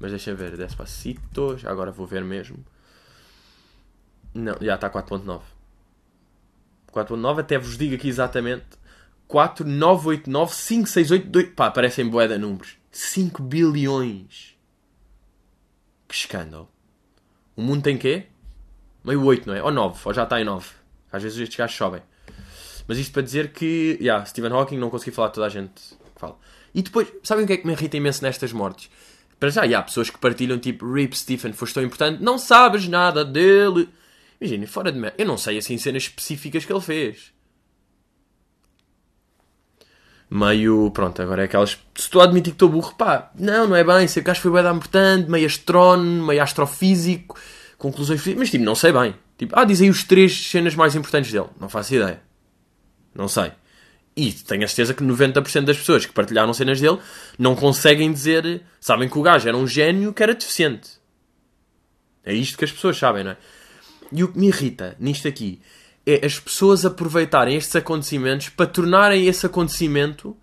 Mas 0.00 0.10
deixa 0.10 0.34
ver, 0.34 0.56
Despacito, 0.56 1.58
já 1.58 1.70
agora 1.70 1.92
vou 1.92 2.06
ver 2.06 2.24
mesmo. 2.24 2.64
Não, 4.34 4.56
já 4.60 4.74
está 4.74 4.90
4.9. 4.90 5.42
4.9, 6.92 7.40
até 7.40 7.58
vos 7.58 7.78
digo 7.78 7.94
aqui 7.94 8.08
exatamente 8.08 8.81
4, 9.32 9.66
9, 9.66 10.08
8, 10.08 10.30
9, 10.30 10.54
5, 10.54 10.88
6, 10.90 11.10
8, 11.10 11.26
2. 11.26 11.48
Pá, 11.56 11.70
parecem 11.70 12.06
boeda 12.06 12.36
números. 12.36 12.76
5 12.90 13.42
bilhões. 13.42 14.54
Que 16.06 16.14
escândalo. 16.14 16.68
O 17.56 17.62
mundo 17.62 17.82
tem 17.82 17.96
quê? 17.96 18.26
Meio 19.02 19.24
8, 19.24 19.46
não 19.46 19.54
é? 19.54 19.62
Ou 19.62 19.70
9, 19.70 19.98
ou 20.04 20.12
já 20.12 20.24
está 20.24 20.38
em 20.38 20.44
9. 20.44 20.68
Às 21.10 21.22
vezes 21.22 21.38
estes 21.38 21.56
gajos 21.56 21.74
sobem. 21.74 22.02
Mas 22.86 22.98
isto 22.98 23.10
para 23.10 23.22
dizer 23.22 23.54
que, 23.54 23.96
yeah, 24.02 24.22
Stephen 24.26 24.52
Hawking 24.52 24.76
não 24.76 24.90
consegui 24.90 25.12
falar 25.12 25.30
toda 25.30 25.46
a 25.46 25.48
gente 25.48 25.80
fala. 26.14 26.36
E 26.74 26.82
depois, 26.82 27.10
sabem 27.22 27.44
o 27.44 27.46
que 27.46 27.54
é 27.54 27.56
que 27.56 27.66
me 27.66 27.72
irrita 27.72 27.96
imenso 27.96 28.22
nestas 28.22 28.52
mortes? 28.52 28.90
Para 29.40 29.48
já, 29.48 29.62
há 29.62 29.82
pessoas 29.82 30.10
que 30.10 30.18
partilham 30.18 30.58
tipo, 30.58 30.92
Rip 30.92 31.16
Stephen, 31.16 31.54
foste 31.54 31.72
tão 31.72 31.82
importante, 31.82 32.22
não 32.22 32.36
sabes 32.36 32.86
nada 32.86 33.24
dele. 33.24 33.88
Imaginem, 34.38 34.66
fora 34.66 34.92
de 34.92 34.98
mim, 34.98 35.08
eu 35.16 35.24
não 35.24 35.38
sei 35.38 35.56
assim 35.56 35.78
cenas 35.78 36.02
específicas 36.02 36.66
que 36.66 36.72
ele 36.72 36.82
fez 36.82 37.32
meio. 40.32 40.90
Pronto, 40.90 41.20
agora 41.20 41.42
é 41.42 41.44
aquelas. 41.44 41.70
Se 41.94 42.04
estou 42.04 42.22
a 42.22 42.24
admitir 42.24 42.52
que 42.52 42.56
estou 42.56 42.68
burro, 42.68 42.94
pá, 42.94 43.30
não, 43.38 43.68
não 43.68 43.76
é 43.76 43.84
bem. 43.84 44.08
Sei 44.08 44.22
que 44.22 44.30
acho 44.30 44.40
que 44.40 44.48
foi 44.48 44.62
bem 44.62 44.72
importante, 44.72 45.30
meio 45.30 45.46
astrónomo, 45.46 46.26
meio 46.26 46.42
astrofísico, 46.42 47.38
conclusões 47.76 48.20
físicas, 48.20 48.40
mas 48.40 48.50
tipo, 48.50 48.64
não 48.64 48.74
sei 48.74 48.92
bem. 48.92 49.14
Tipo, 49.36 49.58
ah, 49.58 49.64
dizem 49.64 49.90
os 49.90 50.04
três 50.04 50.50
cenas 50.50 50.74
mais 50.74 50.94
importantes 50.94 51.30
dele. 51.30 51.48
Não 51.60 51.68
faço 51.68 51.94
ideia. 51.94 52.22
Não 53.14 53.28
sei. 53.28 53.52
E 54.16 54.32
tenho 54.32 54.64
a 54.64 54.68
certeza 54.68 54.94
que 54.94 55.02
90% 55.02 55.64
das 55.64 55.78
pessoas 55.78 56.04
que 56.04 56.12
partilharam 56.12 56.52
cenas 56.52 56.80
dele 56.80 56.98
não 57.38 57.54
conseguem 57.54 58.12
dizer. 58.12 58.62
Sabem 58.80 59.08
que 59.08 59.18
o 59.18 59.22
gajo 59.22 59.48
era 59.48 59.56
um 59.56 59.66
gênio 59.66 60.12
que 60.12 60.22
era 60.22 60.34
deficiente. 60.34 60.90
É 62.24 62.32
isto 62.32 62.56
que 62.56 62.64
as 62.64 62.72
pessoas 62.72 62.96
sabem, 62.96 63.24
não 63.24 63.32
é? 63.32 63.36
E 64.12 64.22
o 64.22 64.28
que 64.28 64.38
me 64.38 64.48
irrita 64.48 64.94
nisto 65.00 65.26
aqui 65.26 65.60
é 66.06 66.24
as 66.24 66.38
pessoas 66.38 66.84
aproveitarem 66.84 67.56
estes 67.56 67.76
acontecimentos 67.76 68.48
para 68.48 68.66
tornarem 68.66 69.26
esse 69.26 69.46
acontecimento 69.46 70.36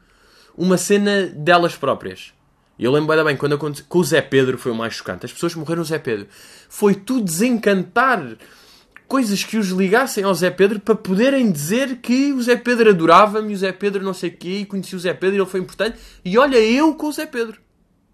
uma 0.58 0.78
cena 0.78 1.28
delas 1.28 1.76
próprias. 1.76 2.34
Eu 2.78 2.92
lembro 2.92 3.24
bem, 3.26 3.36
quando 3.36 3.56
aconteceu 3.56 3.86
com 3.90 4.00
o 4.00 4.04
Zé 4.04 4.22
Pedro 4.22 4.58
foi 4.58 4.72
o 4.72 4.76
mais 4.76 4.94
chocante. 4.94 5.26
As 5.26 5.34
pessoas 5.34 5.54
morreram 5.56 5.82
o 5.82 5.86
Zé 5.86 6.00
Pedro. 6.00 6.28
Foi 6.70 6.96
tudo 6.96 7.26
desencantar 7.26 8.38
coisas 9.06 9.44
que 9.44 9.58
os 9.58 9.68
ligassem 9.70 10.24
ao 10.24 10.34
Zé 10.34 10.50
Pedro 10.50 10.80
para 10.80 10.96
poderem 10.96 11.52
dizer 11.52 11.98
que 11.98 12.32
o 12.32 12.42
Zé 12.42 12.56
Pedro 12.56 12.90
adorava-me 12.90 13.54
o 13.54 13.58
Zé 13.58 13.72
Pedro 13.72 14.04
não 14.04 14.14
sei 14.14 14.30
o 14.30 14.38
quê 14.38 14.60
e 14.60 14.66
conheci 14.66 14.96
o 14.96 15.00
Zé 15.00 15.14
Pedro 15.14 15.36
e 15.36 15.40
ele 15.40 15.50
foi 15.50 15.60
importante. 15.60 15.98
E 16.24 16.38
olha 16.38 16.58
eu 16.58 16.96
com 16.96 17.08
o 17.08 17.12
Zé 17.12 17.26
Pedro. 17.26 17.60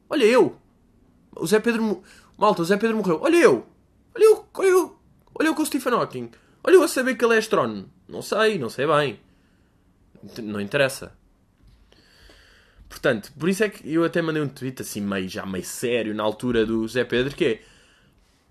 Olha 0.09 0.25
eu. 0.25 0.55
O 1.35 1.45
Zé 1.45 1.59
Pedro... 1.59 2.01
Malta, 2.37 2.61
o 2.61 2.65
Zé 2.65 2.77
Pedro 2.77 2.97
morreu. 2.97 3.19
Olha 3.21 3.37
eu. 3.37 3.65
Olha 4.15 4.23
eu. 4.23 4.45
Olha 4.53 4.67
eu, 4.67 4.95
olha 5.37 5.47
eu 5.47 5.55
com 5.55 5.61
o 5.61 5.65
Stephen 5.65 5.93
Hawking. 5.93 6.29
Olha, 6.67 6.73
eu 6.73 6.83
a 6.83 6.87
saber 6.87 7.13
que 7.15 7.23
ele 7.23 7.35
é 7.35 7.37
astrónomo. 7.37 7.87
Não 8.09 8.23
sei, 8.23 8.57
não 8.57 8.69
sei 8.69 8.87
bem. 8.87 9.19
Não 10.41 10.59
interessa. 10.59 11.13
Portanto, 12.89 13.31
por 13.37 13.47
isso 13.47 13.63
é 13.63 13.69
que 13.69 13.93
eu 13.93 14.03
até 14.03 14.19
mandei 14.19 14.41
um 14.41 14.47
tweet 14.47 14.81
assim, 14.81 14.99
meio, 14.99 15.29
já 15.29 15.45
meio 15.45 15.63
sério, 15.63 16.15
na 16.15 16.23
altura 16.23 16.65
do 16.65 16.87
Zé 16.87 17.03
Pedro, 17.03 17.35
que 17.35 17.45
é 17.45 17.61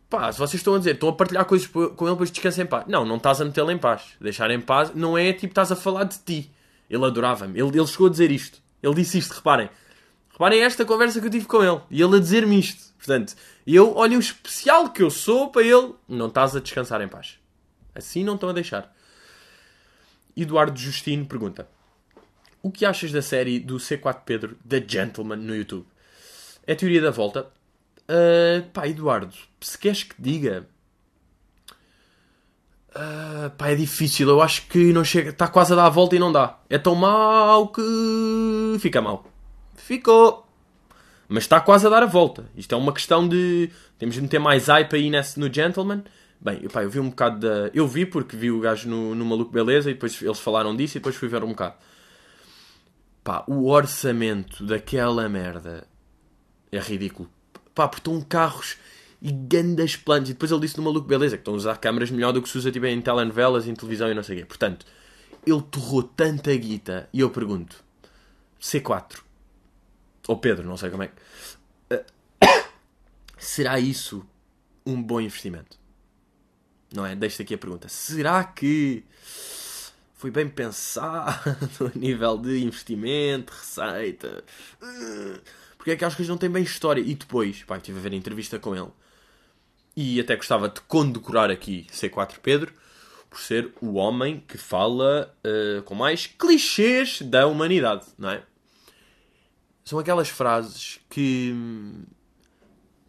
pá, 0.09 0.31
se 0.31 0.39
vocês 0.39 0.61
estão 0.61 0.77
a 0.77 0.79
dizer, 0.79 0.95
estão 0.95 1.09
a 1.09 1.13
partilhar 1.13 1.45
coisas 1.45 1.67
com 1.67 1.81
ele, 1.81 2.11
depois 2.13 2.31
descansem 2.31 2.63
em 2.63 2.67
paz. 2.69 2.85
Não, 2.87 3.05
não 3.05 3.17
estás 3.17 3.41
a 3.41 3.45
metê-lo 3.45 3.73
em 3.73 3.79
paz. 3.79 4.03
Deixar 4.21 4.49
em 4.53 4.61
paz 4.61 4.95
não 4.95 5.19
é 5.19 5.33
tipo, 5.33 5.51
estás 5.51 5.73
a 5.73 5.77
falar 5.77 6.05
de 6.05 6.19
ti. 6.19 6.53
Ele 6.89 7.05
adorava-me. 7.05 7.59
Ele, 7.59 7.77
ele 7.77 7.87
chegou 7.89 8.07
a 8.07 8.11
dizer 8.11 8.31
isto. 8.31 8.63
Ele 8.81 8.95
disse 8.95 9.19
isto, 9.19 9.33
reparem. 9.33 9.69
Reparem 10.31 10.63
esta 10.63 10.85
conversa 10.85 11.21
que 11.21 11.27
eu 11.27 11.31
tive 11.31 11.47
com 11.47 11.65
ele. 11.65 11.81
E 11.91 12.01
ele 12.01 12.17
a 12.17 12.21
dizer-me 12.21 12.61
isto. 12.61 12.95
Portanto, 12.97 13.35
eu, 13.67 13.97
olha 13.97 14.17
o 14.17 14.21
especial 14.21 14.91
que 14.91 15.03
eu 15.03 15.11
sou 15.11 15.51
para 15.51 15.63
ele. 15.63 15.95
Não 16.09 16.29
estás 16.29 16.55
a 16.55 16.61
descansar 16.61 17.01
em 17.01 17.09
paz. 17.09 17.43
Assim 17.95 18.25
não 18.25 18.35
estão 18.35 18.49
a 18.49 18.53
deixar. 18.53 18.95
Eduardo 20.37 20.79
Justino 20.79 21.27
pergunta: 21.27 21.69
O 22.63 22.71
que 22.71 22.85
achas 22.85 23.13
da 23.13 23.23
série 23.23 23.61
do 23.61 23.77
C4 23.77 24.23
Pedro, 24.25 24.57
The 24.69 24.85
Gentleman, 24.87 25.37
no 25.37 25.55
YouTube? 25.55 25.87
É 26.67 26.75
teoria 26.75 27.01
da 27.01 27.11
volta? 27.11 27.51
Uh, 28.05 28.63
pá, 28.73 28.87
Eduardo, 28.89 29.35
se 29.61 29.79
queres 29.79 30.03
que 30.03 30.15
diga. 30.19 30.67
Uh, 32.91 33.51
pá, 33.57 33.69
é 33.69 33.75
difícil. 33.75 34.29
Eu 34.29 34.43
acho 34.43 34.67
que 34.67 34.93
não 34.93 35.05
chega. 35.05 35.31
Está 35.31 35.49
quase 35.49 35.73
a 35.73 35.77
dar 35.77 35.87
a 35.87 35.91
volta 35.91 36.17
e 36.17 36.19
não 36.19 36.33
dá. 36.33 36.59
É 36.69 36.79
tão 36.79 36.95
mau 36.95 37.69
que 37.69 37.83
fica 38.81 39.01
mal. 39.01 39.25
Ficou. 39.75 40.47
Mas 41.29 41.45
está 41.45 41.61
quase 41.61 41.87
a 41.87 41.91
dar 41.91 42.03
a 42.03 42.07
volta. 42.07 42.49
Isto 42.57 42.75
é 42.75 42.79
uma 42.79 42.93
questão 42.93 43.27
de. 43.27 43.71
Temos 43.99 44.15
de 44.15 44.21
meter 44.21 44.39
mais 44.39 44.69
hype 44.69 44.95
aí 44.95 45.11
nesse, 45.11 45.39
no 45.41 45.53
Gentleman. 45.53 46.05
Bem, 46.45 46.69
pá, 46.69 46.83
eu 46.83 46.91
vi 46.91 47.01
um 47.01 47.09
bocado 47.09 47.41
da. 47.41 47.71
Eu 47.73 47.89
vi 47.89 48.05
porque 48.05 48.37
vi 48.37 48.51
o 48.51 48.61
gajo 48.61 48.87
no, 48.87 49.15
no 49.15 49.25
Maluco 49.25 49.51
Beleza 49.51 49.91
e 49.91 49.95
depois 49.95 50.21
eles 50.21 50.39
falaram 50.39 50.77
disso 50.77 50.99
e 50.99 51.01
depois 51.01 51.17
fui 51.17 51.27
ver 51.27 51.43
um 51.43 51.49
bocado. 51.49 51.77
Pá, 53.25 53.43
o 53.49 53.69
orçamento 53.71 54.63
daquela 54.63 55.27
merda 55.27 55.87
é 56.71 56.79
ridículo. 56.79 57.31
Pá, 57.75 57.89
porque 57.89 58.01
estão 58.01 58.21
carros 58.21 58.77
e 59.23 59.33
grandes 59.33 59.97
planos. 59.97 60.29
E 60.29 60.35
depois 60.35 60.53
ele 60.53 60.61
disse 60.61 60.77
no 60.77 60.83
Maluco 60.83 61.09
Beleza 61.09 61.39
que 61.39 61.41
estão 61.41 61.55
a 61.55 61.57
usar 61.57 61.79
câmaras 61.79 62.11
melhor 62.11 62.33
do 62.33 62.43
que 62.43 62.49
se 62.51 62.59
usa 62.59 62.71
tipo, 62.71 62.85
em 62.85 63.01
telenovelas, 63.01 63.67
em 63.67 63.75
televisão 63.75 64.11
e 64.11 64.15
não 64.15 64.23
sei 64.23 64.37
o 64.37 64.41
quê. 64.41 64.45
Portanto, 64.45 64.85
ele 65.47 65.63
torrou 65.63 66.03
tanta 66.03 66.55
guita. 66.55 67.09
E 67.11 67.21
eu 67.21 67.31
pergunto: 67.31 67.83
C4 68.61 69.23
ou 70.29 70.37
Pedro, 70.37 70.69
não 70.69 70.77
sei 70.77 70.91
como 70.91 71.05
é 71.05 71.09
que. 71.09 72.05
Será 73.39 73.81
isso 73.81 74.27
um 74.85 75.03
bom 75.03 75.23
investimento? 75.23 75.83
Não 76.95 77.05
é? 77.05 77.15
Deixo 77.15 77.43
aqui 77.43 77.55
a 77.55 77.59
pergunta. 77.59 77.89
Será 77.89 78.45
que 78.45 79.05
foi 80.15 80.31
bem 80.31 80.49
pensado 80.49 81.61
a 81.95 81.99
nível 81.99 82.39
de 82.39 82.63
investimento, 82.63 83.53
receita? 83.53 84.45
Porque 85.77 85.91
é 85.91 85.97
que 85.97 86.05
as 86.05 86.15
coisas 86.15 86.31
não 86.31 86.39
têm 86.39 86.51
bem 86.51 86.63
história? 86.63 87.01
E 87.01 87.15
depois, 87.15 87.63
pá, 87.65 87.77
estive 87.77 87.99
a 87.99 88.03
ver 88.03 88.13
a 88.13 88.17
entrevista 88.17 88.59
com 88.59 88.75
ele 88.75 88.91
e 89.97 90.21
até 90.21 90.35
gostava 90.37 90.69
de 90.69 90.81
condecorar 90.83 91.51
aqui 91.51 91.87
C4 91.93 92.39
Pedro 92.43 92.73
por 93.31 93.41
ser 93.41 93.73
o 93.81 93.95
homem 93.95 94.43
que 94.47 94.57
fala 94.57 95.35
uh, 95.45 95.83
com 95.83 95.95
mais 95.95 96.27
clichês 96.27 97.21
da 97.23 97.47
humanidade, 97.47 98.07
não 98.17 98.31
é? 98.31 98.43
São 99.85 99.99
aquelas 99.99 100.29
frases 100.29 101.01
que. 101.11 101.53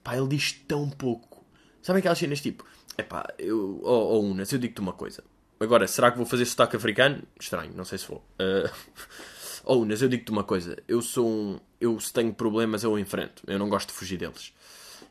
Pá, 0.03 0.17
ele 0.17 0.27
diz 0.27 0.51
tão 0.51 0.89
pouco. 0.89 1.45
Sabem 1.81 1.99
aquelas 1.99 2.17
cenas 2.17 2.41
tipo. 2.41 2.65
É 2.97 3.03
pá, 3.03 3.34
eu. 3.38 3.79
Oh, 3.84 4.15
oh 4.15 4.21
Unas, 4.21 4.51
eu 4.51 4.60
digo-te 4.60 4.81
uma 4.81 4.93
coisa. 4.93 5.23
Agora, 5.60 5.88
será 5.88 6.12
que 6.12 6.17
vou 6.17 6.25
fazer 6.25 6.45
sotaque 6.45 6.75
africano? 6.75 7.23
Estranho, 7.39 7.73
não 7.75 7.86
sei 7.86 7.97
se 7.97 8.08
vou. 8.08 8.23
Uh... 8.39 8.69
Oh 9.67 9.79
Unas, 9.79 9.99
eu 9.99 10.08
digo-te 10.08 10.31
uma 10.31 10.43
coisa. 10.43 10.77
Eu 10.88 11.01
sou 11.01 11.27
um. 11.27 11.60
Eu 11.81 11.99
se 11.99 12.13
tenho 12.13 12.31
problemas, 12.31 12.84
eu 12.84 12.99
enfrento. 12.99 13.41
Eu 13.47 13.58
não 13.58 13.67
gosto 13.67 13.88
de 13.88 13.95
fugir 13.95 14.15
deles. 14.15 14.53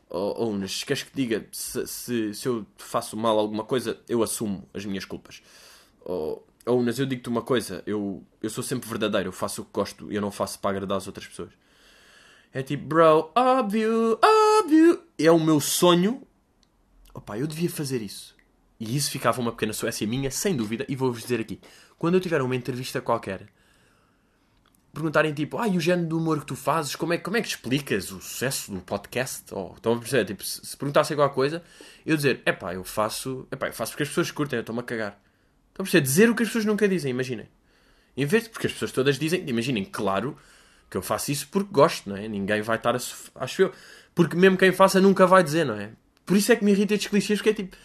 Oh, 0.09 0.33
oh 0.37 0.47
Unas, 0.47 0.81
queres 0.81 1.03
que 1.03 1.13
diga 1.13 1.45
se, 1.51 1.85
se, 1.85 2.33
se 2.33 2.47
eu 2.47 2.65
faço 2.77 3.17
mal 3.17 3.37
alguma 3.37 3.65
coisa, 3.65 3.99
eu 4.07 4.23
assumo 4.23 4.65
as 4.73 4.85
minhas 4.85 5.03
culpas. 5.03 5.41
Oh, 6.05 6.41
ou, 6.65 6.81
mas 6.81 6.97
eu 6.97 7.05
digo-te 7.05 7.29
uma 7.29 7.41
coisa, 7.41 7.83
eu, 7.85 8.23
eu 8.41 8.49
sou 8.49 8.63
sempre 8.63 8.89
verdadeiro, 8.89 9.27
eu 9.27 9.33
faço 9.33 9.61
o 9.61 9.65
que 9.65 9.71
gosto 9.71 10.11
e 10.11 10.15
eu 10.15 10.21
não 10.21 10.31
faço 10.31 10.57
para 10.59 10.71
agradar 10.71 10.97
as 10.97 11.07
outras 11.07 11.27
pessoas. 11.27 11.51
É 12.51 12.63
tipo, 12.63 12.85
bro, 12.85 13.31
óbvio, 13.35 14.17
óbvio. 14.23 15.03
É 15.19 15.29
o 15.29 15.39
meu 15.39 15.59
sonho. 15.59 16.25
Opa, 17.15 17.37
eu 17.37 17.47
devia 17.47 17.69
fazer 17.69 18.01
isso. 18.01 18.35
E 18.77 18.95
isso 18.95 19.09
ficava 19.09 19.39
uma 19.39 19.53
pequena 19.53 19.71
Suécia 19.71 20.05
minha, 20.05 20.29
sem 20.29 20.53
dúvida, 20.53 20.85
e 20.89 20.97
vou-vos 20.97 21.21
dizer 21.21 21.39
aqui. 21.39 21.61
Quando 21.97 22.15
eu 22.15 22.19
tiver 22.19 22.41
uma 22.41 22.55
entrevista 22.55 22.99
qualquer, 22.99 23.47
perguntarem 24.93 25.33
tipo, 25.33 25.57
ah, 25.57 25.67
e 25.67 25.77
o 25.77 25.79
género 25.79 26.09
do 26.09 26.17
humor 26.17 26.41
que 26.41 26.45
tu 26.45 26.57
fazes, 26.57 26.93
como 26.93 27.13
é, 27.13 27.17
como 27.17 27.37
é 27.37 27.41
que 27.41 27.47
explicas 27.47 28.11
o 28.11 28.19
sucesso 28.19 28.69
do 28.69 28.81
podcast? 28.81 29.45
Ou, 29.53 29.75
estão 29.75 29.93
a 29.93 29.97
perceber? 29.97 30.25
Tipo, 30.25 30.43
se, 30.43 30.65
se 30.65 30.75
perguntassem 30.75 31.15
alguma 31.15 31.33
coisa, 31.33 31.63
eu 32.05 32.17
dizer, 32.17 32.41
é 32.45 32.51
pá, 32.51 32.73
eu 32.73 32.83
faço, 32.83 33.47
epá, 33.49 33.67
eu 33.67 33.73
faço 33.73 33.93
porque 33.93 34.03
as 34.03 34.09
pessoas 34.09 34.29
curtem, 34.29 34.57
eu 34.57 34.61
estou-me 34.61 34.81
a 34.81 34.83
cagar. 34.83 35.17
Estão 35.69 35.83
a 35.83 35.85
perceber? 35.85 36.01
Dizer 36.01 36.29
o 36.29 36.35
que 36.35 36.43
as 36.43 36.49
pessoas 36.49 36.65
nunca 36.65 36.85
dizem, 36.85 37.11
imaginem. 37.11 37.47
Em 38.17 38.25
vez 38.25 38.43
de, 38.43 38.49
porque 38.49 38.67
as 38.67 38.73
pessoas 38.73 38.91
todas 38.91 39.17
dizem, 39.17 39.47
imaginem, 39.47 39.85
claro 39.85 40.37
que 40.89 40.97
eu 40.97 41.01
faço 41.01 41.31
isso 41.31 41.47
porque 41.49 41.69
gosto, 41.71 42.09
não 42.09 42.17
é? 42.17 42.27
Ninguém 42.27 42.61
vai 42.61 42.75
estar 42.75 42.93
a. 42.93 42.99
Acho 43.35 43.61
eu. 43.61 43.73
Porque 44.13 44.35
mesmo 44.35 44.57
quem 44.57 44.71
faça 44.71 44.99
nunca 44.99 45.25
vai 45.25 45.43
dizer, 45.43 45.65
não 45.65 45.75
é? 45.75 45.91
Por 46.25 46.35
isso 46.37 46.51
é 46.51 46.55
que 46.55 46.63
me 46.63 46.71
irrita 46.71 46.93
estes 46.93 47.09
clichês, 47.09 47.39
porque 47.39 47.49
é 47.49 47.53
tipo. 47.53 47.77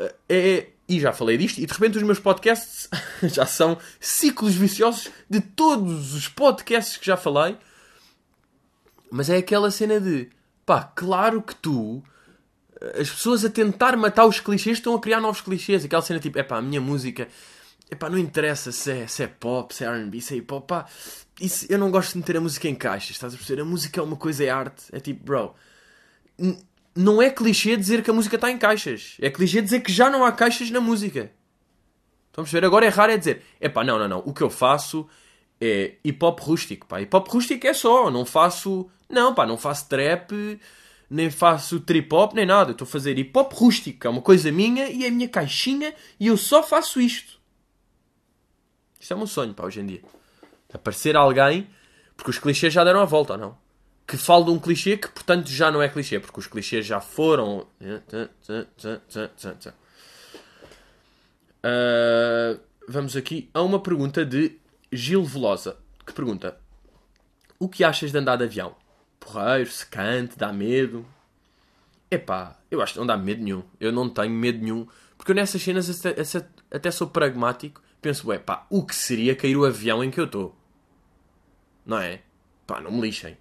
É, 0.00 0.14
é, 0.28 0.68
e 0.88 1.00
já 1.00 1.12
falei 1.12 1.36
disto, 1.36 1.58
e 1.58 1.66
de 1.66 1.72
repente 1.72 1.96
os 1.96 2.02
meus 2.02 2.18
podcasts 2.18 2.88
já 3.22 3.46
são 3.46 3.78
ciclos 4.00 4.54
viciosos 4.54 5.10
de 5.28 5.40
todos 5.40 6.14
os 6.14 6.28
podcasts 6.28 6.96
que 6.96 7.06
já 7.06 7.16
falei. 7.16 7.56
Mas 9.10 9.30
é 9.30 9.36
aquela 9.36 9.70
cena 9.70 10.00
de 10.00 10.28
pá, 10.64 10.82
claro 10.82 11.40
que 11.40 11.54
tu 11.54 12.02
as 12.94 13.10
pessoas 13.10 13.44
a 13.44 13.50
tentar 13.50 13.96
matar 13.96 14.26
os 14.26 14.40
clichês 14.40 14.78
estão 14.78 14.94
a 14.94 15.00
criar 15.00 15.20
novos 15.20 15.40
clichês. 15.40 15.84
Aquela 15.84 16.02
cena 16.02 16.20
tipo, 16.20 16.38
é 16.38 16.42
pá, 16.42 16.58
a 16.58 16.62
minha 16.62 16.80
música, 16.80 17.28
é 17.90 17.94
pá, 17.94 18.10
não 18.10 18.18
interessa 18.18 18.70
se 18.72 18.90
é, 18.90 19.06
se 19.06 19.22
é 19.22 19.26
pop, 19.26 19.74
se 19.74 19.84
é 19.84 19.88
RB, 19.88 20.20
se 20.20 20.34
é 20.34 20.36
hip 20.38 20.52
hop, 20.52 20.66
pá, 20.66 20.86
isso, 21.40 21.66
eu 21.68 21.78
não 21.78 21.90
gosto 21.90 22.12
de 22.12 22.18
meter 22.18 22.36
a 22.36 22.40
música 22.40 22.68
em 22.68 22.74
caixas, 22.74 23.10
estás 23.10 23.34
a 23.34 23.36
perceber? 23.36 23.62
A 23.62 23.64
música 23.64 24.00
é 24.00 24.02
uma 24.02 24.16
coisa, 24.16 24.44
é 24.44 24.50
arte. 24.50 24.84
É 24.92 25.00
tipo, 25.00 25.24
bro, 25.24 25.54
não 26.96 27.20
é 27.20 27.30
clichê 27.30 27.76
dizer 27.76 28.02
que 28.02 28.10
a 28.10 28.14
música 28.14 28.36
está 28.36 28.50
em 28.50 28.58
caixas, 28.58 29.16
é 29.20 29.30
clichê 29.30 29.60
dizer 29.60 29.80
que 29.80 29.92
já 29.92 30.08
não 30.10 30.24
há 30.24 30.32
caixas 30.32 30.70
na 30.70 30.80
música. 30.80 31.30
A 32.32 32.42
perceber? 32.42 32.66
Agora 32.66 32.84
é 32.84 32.88
raro 32.88 33.12
é 33.12 33.16
dizer, 33.16 33.42
é 33.60 33.68
pá, 33.68 33.82
não, 33.82 33.98
não, 33.98 34.08
não, 34.08 34.18
o 34.26 34.32
que 34.32 34.42
eu 34.42 34.50
faço 34.50 35.08
é 35.60 35.94
hip 36.04 36.22
hop 36.22 36.38
rústico, 36.40 36.86
pá, 36.86 37.00
hip 37.00 37.14
hop 37.16 37.28
rústico 37.28 37.66
é 37.66 37.72
só, 37.72 38.10
não 38.10 38.26
faço, 38.26 38.90
não, 39.08 39.34
pá, 39.34 39.46
não 39.46 39.56
faço 39.56 39.88
trap 39.88 40.32
nem 41.08 41.30
faço 41.30 41.80
trip 41.80 42.12
hop, 42.12 42.34
nem 42.34 42.46
nada. 42.46 42.72
Estou 42.72 42.84
a 42.84 42.88
fazer 42.88 43.18
hip 43.18 43.36
hop 43.36 43.52
rústico, 43.52 44.06
é 44.06 44.10
uma 44.10 44.22
coisa 44.22 44.50
minha 44.50 44.88
e 44.88 45.04
é 45.04 45.08
a 45.08 45.10
minha 45.10 45.28
caixinha 45.28 45.94
e 46.18 46.26
eu 46.26 46.36
só 46.36 46.62
faço 46.62 47.00
isto. 47.00 47.40
Isto 48.98 49.14
é 49.14 49.16
um 49.16 49.26
sonho, 49.26 49.54
pá, 49.54 49.64
hoje 49.64 49.80
em 49.80 49.86
dia. 49.86 50.02
Aparecer 50.72 51.16
alguém, 51.16 51.68
porque 52.16 52.30
os 52.30 52.38
clichês 52.38 52.72
já 52.72 52.82
deram 52.82 53.00
a 53.00 53.04
volta, 53.04 53.34
ou 53.34 53.38
não? 53.38 53.65
Que 54.06 54.16
fale 54.16 54.44
de 54.44 54.50
um 54.50 54.58
clichê 54.58 54.96
que, 54.96 55.08
portanto, 55.08 55.48
já 55.48 55.70
não 55.70 55.82
é 55.82 55.88
clichê, 55.88 56.20
porque 56.20 56.38
os 56.38 56.46
clichês 56.46 56.86
já 56.86 57.00
foram. 57.00 57.66
Uh, 61.64 62.60
vamos 62.86 63.16
aqui 63.16 63.50
a 63.52 63.62
uma 63.62 63.80
pergunta 63.80 64.24
de 64.24 64.58
Gil 64.92 65.24
Velosa, 65.24 65.76
que 66.06 66.12
pergunta: 66.12 66.56
O 67.58 67.68
que 67.68 67.82
achas 67.82 68.12
de 68.12 68.18
andar 68.18 68.36
de 68.36 68.44
avião? 68.44 68.76
porreiro, 69.26 69.70
secante, 69.70 70.38
dá 70.38 70.52
medo. 70.52 71.04
Epá, 72.10 72.56
eu 72.70 72.80
acho 72.80 72.92
que 72.92 72.98
não 73.00 73.06
dá 73.06 73.16
medo 73.16 73.42
nenhum. 73.42 73.64
Eu 73.80 73.90
não 73.90 74.08
tenho 74.08 74.30
medo 74.30 74.62
nenhum. 74.62 74.86
Porque 75.18 75.32
eu 75.32 75.34
nessas 75.34 75.60
cenas 75.60 76.06
até, 76.06 76.20
até 76.70 76.90
sou 76.90 77.08
pragmático. 77.08 77.82
Penso, 78.00 78.30
é 78.32 78.38
pá, 78.38 78.66
o 78.70 78.84
que 78.86 78.94
seria 78.94 79.34
cair 79.34 79.56
o 79.56 79.64
avião 79.64 80.04
em 80.04 80.10
que 80.10 80.20
eu 80.20 80.26
estou? 80.26 80.56
Não 81.84 81.98
é? 81.98 82.22
Pá, 82.66 82.80
não 82.80 82.92
me 82.92 83.00
lixem. 83.00 83.36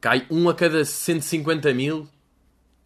Cai 0.00 0.26
um 0.30 0.48
a 0.48 0.54
cada 0.54 0.84
150 0.84 1.72
mil. 1.74 2.08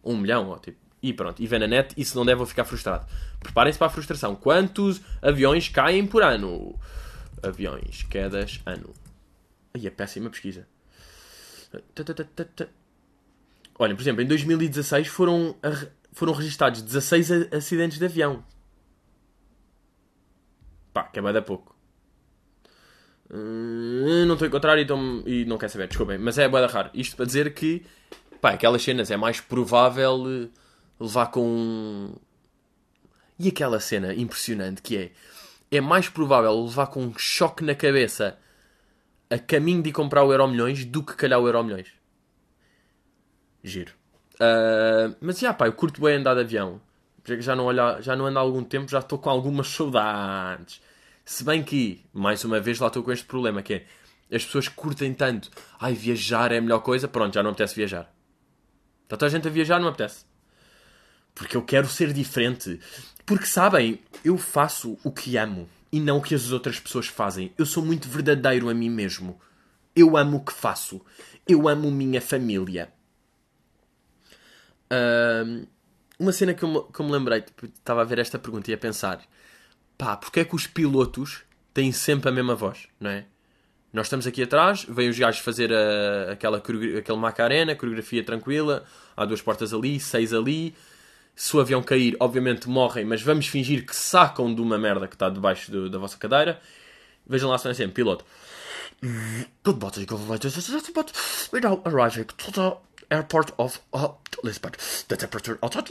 Um 0.03 0.17
milhão, 0.17 0.49
ó, 0.49 0.57
tipo. 0.57 0.85
E 1.01 1.13
pronto, 1.13 1.39
e 1.39 1.45
vê 1.45 1.59
na 1.59 1.67
net, 1.67 1.93
isso 1.95 2.17
não 2.17 2.25
deve 2.25 2.43
ficar 2.47 2.65
frustrado. 2.65 3.05
Preparem-se 3.39 3.77
para 3.77 3.87
a 3.87 3.91
frustração. 3.91 4.35
Quantos 4.35 4.99
aviões 5.21 5.69
caem 5.69 6.07
por 6.07 6.23
ano? 6.23 6.79
Aviões, 7.43 8.01
quedas, 8.03 8.59
ano. 8.65 8.91
Aí 9.71 9.85
é 9.85 9.91
péssima 9.91 10.31
pesquisa. 10.31 10.67
Olha, 13.77 13.93
por 13.93 14.01
exemplo, 14.01 14.23
em 14.23 14.25
2016 14.25 15.07
foram, 15.07 15.55
foram 16.11 16.33
registados 16.33 16.81
16 16.81 17.53
acidentes 17.53 17.99
de 17.99 18.05
avião. 18.05 18.43
Pá, 20.91 21.03
que 21.03 21.19
é 21.19 21.21
bem 21.21 21.33
da 21.33 21.41
pouco. 21.41 21.74
Uh, 23.29 24.25
não 24.25 24.33
estou 24.33 24.45
a 24.45 24.49
encontrar 24.49 24.77
e, 24.77 24.83
então, 24.83 25.23
e 25.25 25.45
não 25.45 25.57
quer 25.57 25.69
saber, 25.69 25.87
desculpem. 25.87 26.17
Mas 26.17 26.37
é 26.37 26.47
bem 26.47 26.61
da 26.61 26.67
raro. 26.67 26.89
Isto 26.93 27.15
para 27.15 27.25
dizer 27.25 27.53
que, 27.53 27.83
pá, 28.39 28.51
aquelas 28.51 28.83
cenas 28.83 29.09
é 29.09 29.17
mais 29.17 29.41
provável 29.41 30.23
eh, 30.27 30.47
levar 30.99 31.27
com. 31.27 32.13
E 33.39 33.49
aquela 33.49 33.79
cena 33.79 34.13
impressionante 34.13 34.81
que 34.81 34.97
é. 34.97 35.11
É 35.71 35.81
mais 35.81 36.07
provável 36.07 36.63
levar 36.63 36.87
com 36.87 37.03
um 37.03 37.17
choque 37.17 37.63
na 37.63 37.73
cabeça 37.75 38.37
a 39.29 39.39
caminho 39.39 39.81
de 39.81 39.91
comprar 39.91 40.23
o 40.23 40.31
Euro 40.31 40.47
Milhões 40.47 40.85
do 40.85 41.03
que 41.03 41.15
calhar 41.15 41.39
o 41.39 41.47
Euro 41.47 41.63
Milhões. 41.63 41.87
Giro. 43.63 43.93
Uh, 44.35 45.15
mas 45.19 45.39
já, 45.39 45.53
pá, 45.53 45.65
eu 45.65 45.73
curto 45.73 45.99
bem 45.99 46.17
andar 46.17 46.35
de 46.35 46.41
avião. 46.41 46.79
Já 47.39 47.55
não, 47.55 47.65
olha, 47.65 47.99
já 48.01 48.15
não 48.15 48.27
ando 48.27 48.37
há 48.37 48.41
algum 48.41 48.63
tempo, 48.63 48.89
já 48.89 48.99
estou 48.99 49.17
com 49.17 49.29
algumas 49.29 49.67
saudades. 49.67 50.79
Se 51.25 51.43
bem 51.43 51.63
que, 51.63 52.05
mais 52.13 52.43
uma 52.45 52.59
vez, 52.59 52.79
lá 52.79 52.87
estou 52.87 53.01
com 53.01 53.11
este 53.11 53.25
problema, 53.25 53.63
que 53.63 53.73
é 53.73 53.85
as 54.31 54.45
pessoas 54.45 54.67
curtem 54.67 55.11
tanto. 55.13 55.49
Ai, 55.79 55.93
viajar 55.93 56.51
é 56.51 56.59
a 56.59 56.61
melhor 56.61 56.79
coisa. 56.79 57.07
Pronto, 57.07 57.33
já 57.33 57.41
não 57.41 57.49
apetece 57.49 57.75
viajar. 57.75 58.13
Está 59.03 59.17
toda 59.17 59.25
a 59.25 59.29
gente 59.29 59.47
a 59.47 59.51
viajar, 59.51 59.79
não 59.79 59.87
apetece. 59.87 60.25
Porque 61.33 61.57
eu 61.57 61.63
quero 61.63 61.87
ser 61.87 62.13
diferente. 62.13 62.79
Porque, 63.25 63.45
sabem, 63.45 63.99
eu 64.23 64.37
faço 64.37 64.97
o 65.03 65.11
que 65.11 65.35
amo 65.35 65.67
e 65.91 65.99
não 65.99 66.17
o 66.17 66.21
que 66.21 66.35
as 66.35 66.51
outras 66.51 66.79
pessoas 66.79 67.07
fazem. 67.07 67.51
Eu 67.57 67.65
sou 67.65 67.83
muito 67.83 68.07
verdadeiro 68.07 68.69
a 68.69 68.73
mim 68.73 68.89
mesmo. 68.89 69.39
Eu 69.95 70.15
amo 70.17 70.37
o 70.37 70.43
que 70.43 70.53
faço. 70.53 71.01
Eu 71.47 71.67
amo 71.67 71.89
minha 71.89 72.21
família. 72.21 72.91
Uh, 74.91 75.67
uma 76.19 76.31
cena 76.31 76.53
que 76.53 76.63
eu, 76.63 76.69
me, 76.69 76.83
que 76.91 76.99
eu 76.99 77.05
me 77.05 77.11
lembrei, 77.11 77.41
tipo, 77.41 77.65
estava 77.65 78.01
a 78.01 78.05
ver 78.05 78.19
esta 78.19 78.37
pergunta 78.37 78.69
e 78.69 78.73
a 78.73 78.77
pensar: 78.77 79.21
pá, 79.97 80.17
porque 80.17 80.41
é 80.41 80.45
que 80.45 80.55
os 80.55 80.67
pilotos 80.67 81.41
têm 81.73 81.91
sempre 81.91 82.29
a 82.29 82.31
mesma 82.31 82.55
voz, 82.55 82.87
não 82.99 83.09
é? 83.09 83.25
Nós 83.95 84.07
estamos 84.07 84.27
aqui 84.27 84.43
atrás, 84.43 84.85
vêm 84.89 85.07
os 85.07 85.17
gajos 85.17 85.39
fazer 85.39 85.71
a, 85.71 86.33
aquela, 86.33 86.57
aquele 86.57 87.17
Macarena, 87.17 87.75
coreografia 87.75 88.23
tranquila, 88.23 88.83
há 89.15 89.23
duas 89.23 89.41
portas 89.41 89.73
ali, 89.73 89.99
seis 90.01 90.33
ali. 90.33 90.75
Se 91.33 91.55
o 91.55 91.61
avião 91.61 91.81
cair, 91.81 92.15
obviamente 92.19 92.67
morrem, 92.67 93.05
mas 93.05 93.21
vamos 93.21 93.47
fingir 93.47 93.85
que 93.85 93.95
sacam 93.95 94.53
de 94.53 94.61
uma 94.61 94.77
merda 94.77 95.07
que 95.07 95.15
está 95.15 95.29
debaixo 95.29 95.71
do, 95.71 95.89
da 95.89 95.97
vossa 95.97 96.17
cadeira. 96.17 96.59
Vejam 97.25 97.49
lá, 97.49 97.57
são 97.57 97.73
sempre 97.73 97.93
piloto. 97.93 98.25
Good 99.01 99.79
morning, 99.79 100.07
we 101.51 101.59
now 101.59 101.81
arriving 101.85 102.25
to 102.25 102.51
the 102.51 102.77
airport 103.11 103.51
of 103.57 103.79
uh, 103.93 104.09
Lisbon. 104.43 104.71
The 105.07 105.17
temperature 105.17 105.59
outside, 105.61 105.89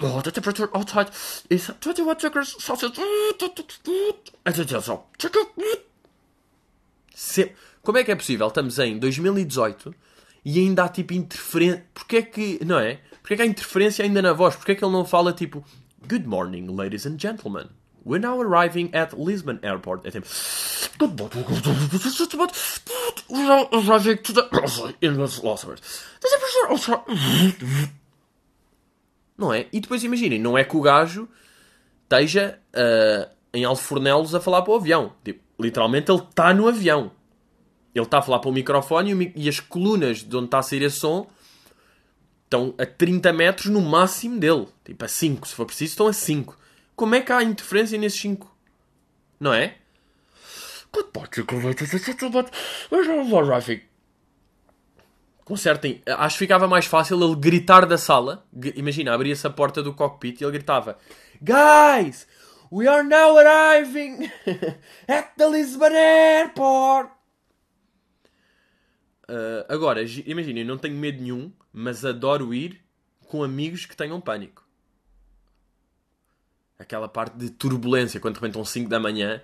oh, 0.00 0.20
the 0.20 0.30
temperature 0.30 0.70
outside 0.74 1.10
is 1.50 1.70
21 1.80 2.16
degrees 2.18 2.54
Celsius. 2.62 2.98
And 4.46 4.58
it 4.58 4.72
is 4.72 4.90
Se... 7.14 7.52
Como 7.82 7.98
é 7.98 8.04
que 8.04 8.12
é 8.12 8.16
possível? 8.16 8.48
Estamos 8.48 8.78
em 8.78 8.98
2018 8.98 9.94
e 10.44 10.58
ainda 10.58 10.84
há 10.84 10.88
tipo 10.88 11.12
interferência. 11.12 11.84
Porquê 11.92 12.16
é 12.16 12.22
que. 12.22 12.64
Não 12.64 12.78
é? 12.78 12.98
Porquê 13.20 13.34
é 13.34 13.36
que 13.36 13.42
há 13.42 13.46
interferência 13.46 14.02
ainda 14.04 14.22
na 14.22 14.32
voz? 14.32 14.56
Porquê 14.56 14.72
é 14.72 14.74
que 14.74 14.82
ele 14.82 14.92
não 14.92 15.04
fala 15.04 15.32
tipo 15.32 15.62
Good 16.08 16.26
morning, 16.26 16.66
ladies 16.68 17.04
and 17.06 17.18
gentlemen. 17.18 17.68
We're 18.04 18.20
now 18.20 18.40
arriving 18.40 18.90
at 18.92 19.14
Lisbon 19.16 19.58
Airport. 19.62 20.06
É 20.06 20.10
the. 20.10 20.20
Não 29.36 29.52
é? 29.52 29.66
E 29.72 29.80
depois 29.80 30.04
imaginem, 30.04 30.38
não 30.38 30.56
é 30.56 30.62
que 30.64 30.76
o 30.76 30.80
gajo 30.80 31.28
esteja 32.02 32.58
uh, 32.72 33.30
em 33.52 33.64
Alfornelos 33.64 34.34
a 34.34 34.40
falar 34.40 34.62
para 34.62 34.72
o 34.72 34.76
avião. 34.76 35.12
Tipo, 35.24 35.40
literalmente 35.58 36.10
ele 36.10 36.20
está 36.20 36.52
no 36.52 36.68
avião. 36.68 37.10
Ele 37.94 38.04
está 38.04 38.18
a 38.18 38.22
falar 38.22 38.38
para 38.40 38.50
o 38.50 38.52
microfone 38.52 39.32
e, 39.34 39.48
as 39.48 39.60
colunas 39.60 40.18
de 40.18 40.36
onde 40.36 40.46
está 40.46 40.58
a 40.58 40.62
sair 40.62 40.82
esse 40.82 40.98
som 40.98 41.28
estão 42.44 42.74
a 42.78 42.84
30 42.84 43.32
metros 43.32 43.66
no 43.66 43.80
máximo 43.80 44.38
dele. 44.38 44.68
Tipo, 44.84 45.04
a 45.04 45.08
5, 45.08 45.48
se 45.48 45.54
for 45.54 45.64
preciso, 45.64 45.92
estão 45.92 46.06
a 46.06 46.12
5. 46.12 46.63
Como 46.96 47.14
é 47.14 47.20
que 47.20 47.32
há 47.32 47.42
interferência 47.42 47.98
nesses 47.98 48.20
5? 48.20 48.50
Não 49.40 49.52
é? 49.52 49.76
Consertem. 55.44 56.02
Acho 56.06 56.36
que 56.36 56.44
ficava 56.44 56.66
mais 56.66 56.86
fácil 56.86 57.22
ele 57.22 57.36
gritar 57.36 57.84
da 57.84 57.98
sala. 57.98 58.46
Imagina, 58.76 59.12
abria-se 59.12 59.46
a 59.46 59.50
porta 59.50 59.82
do 59.82 59.92
cockpit 59.92 60.40
e 60.40 60.44
ele 60.44 60.52
gritava: 60.52 60.98
Guys! 61.42 62.26
We 62.72 62.88
are 62.88 63.04
now 63.04 63.36
arriving 63.36 64.30
at 65.06 65.36
the 65.36 65.48
Lisbon 65.48 65.92
Airport. 65.92 67.10
Uh, 69.28 69.64
agora, 69.68 70.02
imagina, 70.26 70.60
eu 70.60 70.66
não 70.66 70.78
tenho 70.78 70.96
medo 70.96 71.22
nenhum, 71.22 71.52
mas 71.72 72.04
adoro 72.04 72.52
ir 72.52 72.80
com 73.28 73.42
amigos 73.44 73.86
que 73.86 73.96
tenham 73.96 74.20
pânico. 74.20 74.63
Aquela 76.84 77.08
parte 77.08 77.36
de 77.36 77.48
turbulência, 77.50 78.20
quando 78.20 78.38
são 78.52 78.64
5 78.64 78.90
da 78.90 79.00
manhã, 79.00 79.40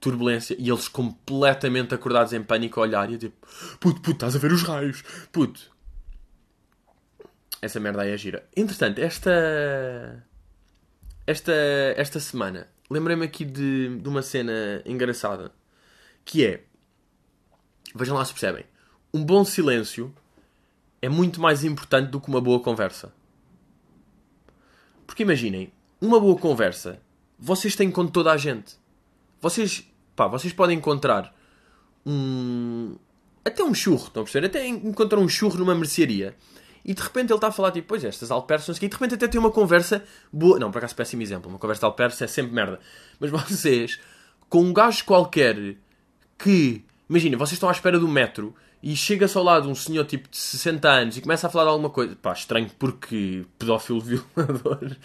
turbulência, 0.00 0.56
e 0.58 0.68
eles 0.68 0.88
completamente 0.88 1.94
acordados 1.94 2.32
em 2.32 2.42
pânico 2.42 2.80
a 2.80 2.82
olhar 2.82 3.10
e 3.10 3.16
tipo, 3.16 3.46
puto, 3.78 4.00
puto, 4.00 4.10
estás 4.10 4.34
a 4.34 4.38
ver 4.40 4.50
os 4.52 4.62
raios, 4.62 5.02
puto. 5.30 5.70
Essa 7.62 7.78
merda 7.78 8.02
aí 8.02 8.10
é 8.10 8.16
gira. 8.16 8.44
Entretanto, 8.56 8.98
esta 8.98 10.26
esta, 11.26 11.52
esta 11.96 12.18
semana 12.18 12.66
lembrei-me 12.90 13.24
aqui 13.24 13.44
de, 13.44 13.98
de 13.98 14.08
uma 14.08 14.20
cena 14.20 14.82
engraçada 14.84 15.52
que 16.24 16.44
é 16.44 16.64
vejam 17.94 18.16
lá 18.16 18.24
se 18.24 18.32
percebem 18.32 18.64
um 19.14 19.24
bom 19.24 19.44
silêncio 19.44 20.12
é 21.00 21.08
muito 21.08 21.40
mais 21.40 21.64
importante 21.64 22.10
do 22.10 22.20
que 22.20 22.28
uma 22.28 22.40
boa 22.40 22.60
conversa. 22.60 23.12
Porque 25.06 25.22
imaginem, 25.22 25.72
uma 26.00 26.18
boa 26.20 26.36
conversa 26.38 27.00
vocês 27.40 27.74
têm 27.74 27.90
com 27.90 28.06
toda 28.06 28.30
a 28.30 28.36
gente. 28.36 28.76
Vocês, 29.40 29.90
pá, 30.14 30.26
vocês 30.26 30.52
podem 30.52 30.76
encontrar 30.76 31.34
um. 32.04 32.96
Até 33.42 33.64
um 33.64 33.72
churro, 33.72 34.04
estão 34.04 34.20
a 34.20 34.24
perceber? 34.24 34.46
Até 34.46 34.66
encontrar 34.66 35.18
um 35.18 35.28
churro 35.28 35.56
numa 35.56 35.74
mercearia 35.74 36.36
e 36.84 36.92
de 36.92 37.02
repente 37.02 37.30
ele 37.30 37.36
está 37.36 37.48
a 37.48 37.52
falar 37.52 37.72
tipo, 37.72 37.88
pois 37.88 38.04
estas 38.04 38.30
alperces, 38.30 38.76
e 38.76 38.88
de 38.88 38.92
repente 38.92 39.14
até 39.14 39.26
tem 39.26 39.40
uma 39.40 39.50
conversa 39.50 40.04
boa. 40.30 40.58
Não, 40.58 40.70
por 40.70 40.78
acaso 40.78 40.94
péssimo 40.94 41.22
exemplo, 41.22 41.48
uma 41.48 41.58
conversa 41.58 41.80
de 41.80 41.86
alperces 41.86 42.20
é 42.22 42.26
sempre 42.26 42.52
merda. 42.52 42.78
Mas 43.18 43.30
vocês, 43.32 43.98
com 44.48 44.62
um 44.62 44.72
gajo 44.72 45.04
qualquer 45.06 45.76
que, 46.38 46.84
imagina, 47.08 47.38
vocês 47.38 47.54
estão 47.54 47.68
à 47.68 47.72
espera 47.72 47.98
do 47.98 48.08
metro 48.08 48.54
e 48.82 48.94
chega-se 48.94 49.36
ao 49.36 49.44
lado 49.44 49.68
um 49.68 49.74
senhor 49.74 50.04
tipo 50.04 50.28
de 50.28 50.36
60 50.36 50.88
anos 50.88 51.16
e 51.16 51.22
começa 51.22 51.46
a 51.46 51.50
falar 51.50 51.64
de 51.64 51.70
alguma 51.70 51.90
coisa, 51.90 52.16
pá, 52.16 52.32
estranho 52.32 52.70
porque 52.78 53.46
pedófilo 53.58 54.00
violador. 54.36 54.96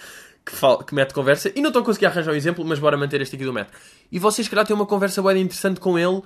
Que, 0.46 0.56
fala, 0.56 0.84
que 0.84 0.94
mete 0.94 1.12
conversa 1.12 1.52
e 1.56 1.62
não 1.62 1.70
estou 1.70 1.82
a 1.82 1.86
conseguir 1.86 2.06
arranjar 2.06 2.32
um 2.32 2.36
exemplo, 2.36 2.64
mas 2.64 2.78
bora 2.78 2.96
manter 2.96 3.20
este 3.20 3.36
aqui 3.36 3.44
do 3.44 3.52
metro. 3.52 3.76
E 4.12 4.20
vocês, 4.20 4.48
calhar, 4.48 4.66
têm 4.66 4.76
uma 4.76 4.86
conversa 4.86 5.22
bem 5.24 5.42
interessante 5.42 5.80
com 5.80 5.98
ele 5.98 6.22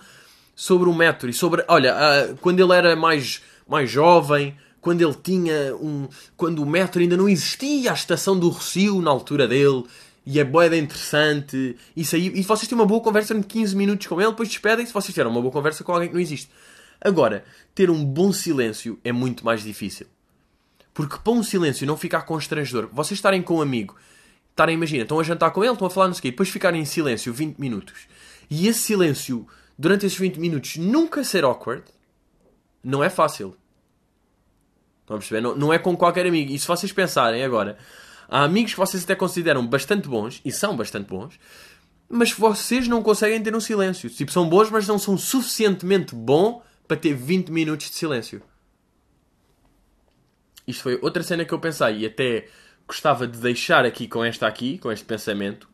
sobre 0.53 0.89
o 0.89 0.93
metro 0.93 1.29
e 1.29 1.34
sobre, 1.34 1.63
olha, 1.69 1.95
uh, 1.95 2.38
quando 2.41 2.60
ele 2.60 2.73
era 2.73 2.93
mais, 2.97 3.41
mais 3.65 3.89
jovem, 3.89 4.58
quando 4.82 5.01
ele 5.01 5.15
tinha 5.23 5.73
um. 5.75 6.08
quando 6.36 6.62
o 6.62 6.65
metro 6.65 7.01
ainda 7.01 7.15
não 7.15 7.29
existia, 7.29 7.91
a 7.91 7.93
estação 7.93 8.38
do 8.38 8.49
Rocio 8.49 9.01
na 9.01 9.10
altura 9.10 9.47
dele, 9.47 9.86
e 10.25 10.39
é 10.39 10.43
boeda 10.43 10.75
interessante, 10.75 11.77
isso 11.95 12.15
aí, 12.15 12.32
e 12.36 12.43
vocês 12.43 12.67
têm 12.67 12.77
uma 12.77 12.86
boa 12.86 13.01
conversa 13.01 13.34
de 13.34 13.45
15 13.45 13.75
minutos 13.75 14.08
com 14.08 14.19
ele, 14.19 14.32
depois 14.32 14.49
despedem-se, 14.49 14.91
vocês 14.93 15.13
tiveram 15.13 15.32
uma 15.32 15.41
boa 15.41 15.51
conversa 15.51 15.84
com 15.84 15.93
alguém 15.93 16.10
que 16.10 16.13
não 16.13 16.21
existe. 16.21 16.49
Agora, 17.01 17.45
ter 17.73 17.89
um 17.89 18.03
bom 18.03 18.34
silêncio 18.34 18.99
é 19.03 19.12
muito 19.12 19.45
mais 19.45 19.63
difícil. 19.63 20.08
Porque 20.99 21.15
para 21.23 21.31
um 21.31 21.41
silêncio 21.41 21.88
não 21.88 21.95
ficar 21.95 22.23
constrangedor, 22.23 22.89
vocês 22.91 23.17
estarem 23.17 23.41
com 23.41 23.59
um 23.59 23.62
amigo, 23.62 23.95
estarem, 24.49 24.75
imagina, 24.75 25.03
estão 25.03 25.17
a 25.17 25.23
jantar 25.23 25.49
com 25.51 25.63
ele, 25.63 25.71
estão 25.71 25.88
a 25.88 25.89
falar 25.89 26.09
no 26.09 26.13
seguinte, 26.13 26.31
depois 26.31 26.49
ficarem 26.49 26.81
em 26.81 26.83
silêncio 26.83 27.33
20 27.33 27.57
minutos, 27.57 28.05
e 28.49 28.67
esse 28.67 28.81
silêncio, 28.81 29.47
durante 29.77 30.05
esses 30.05 30.17
20 30.17 30.38
minutos, 30.41 30.75
nunca 30.75 31.23
ser 31.23 31.45
awkward, 31.45 31.85
não 32.83 33.01
é 33.01 33.09
fácil. 33.09 33.55
Estão 34.99 35.15
a 35.15 35.19
perceber? 35.19 35.39
Não, 35.39 35.55
não 35.55 35.71
é 35.71 35.79
com 35.79 35.95
qualquer 35.95 36.25
amigo. 36.25 36.51
E 36.51 36.59
se 36.59 36.67
vocês 36.67 36.91
pensarem 36.91 37.45
agora, 37.45 37.77
há 38.27 38.43
amigos 38.43 38.73
que 38.73 38.79
vocês 38.79 39.01
até 39.01 39.15
consideram 39.15 39.65
bastante 39.65 40.05
bons, 40.05 40.41
e 40.43 40.51
são 40.51 40.75
bastante 40.75 41.07
bons, 41.07 41.39
mas 42.09 42.33
vocês 42.33 42.89
não 42.89 43.01
conseguem 43.01 43.41
ter 43.41 43.55
um 43.55 43.62
silêncio. 43.62 44.09
Tipo, 44.09 44.33
são 44.33 44.49
bons, 44.49 44.69
mas 44.69 44.85
não 44.85 44.99
são 44.99 45.17
suficientemente 45.17 46.13
bom 46.13 46.62
para 46.85 46.97
ter 46.97 47.13
20 47.13 47.53
minutos 47.53 47.89
de 47.89 47.95
silêncio. 47.95 48.41
Isto 50.69 50.84
foi 50.84 50.99
outra 51.01 51.23
cena 51.23 51.45
que 51.45 51.53
eu 51.53 51.60
pensei 51.60 51.99
e 51.99 52.05
até 52.05 52.47
gostava 52.88 53.27
de 53.27 53.38
deixar 53.39 53.86
aqui 53.86 54.08
com 54.08 54.23
esta 54.23 54.47
aqui, 54.47 54.77
com 54.77 54.91
este 54.91 55.05
pensamento. 55.05 55.69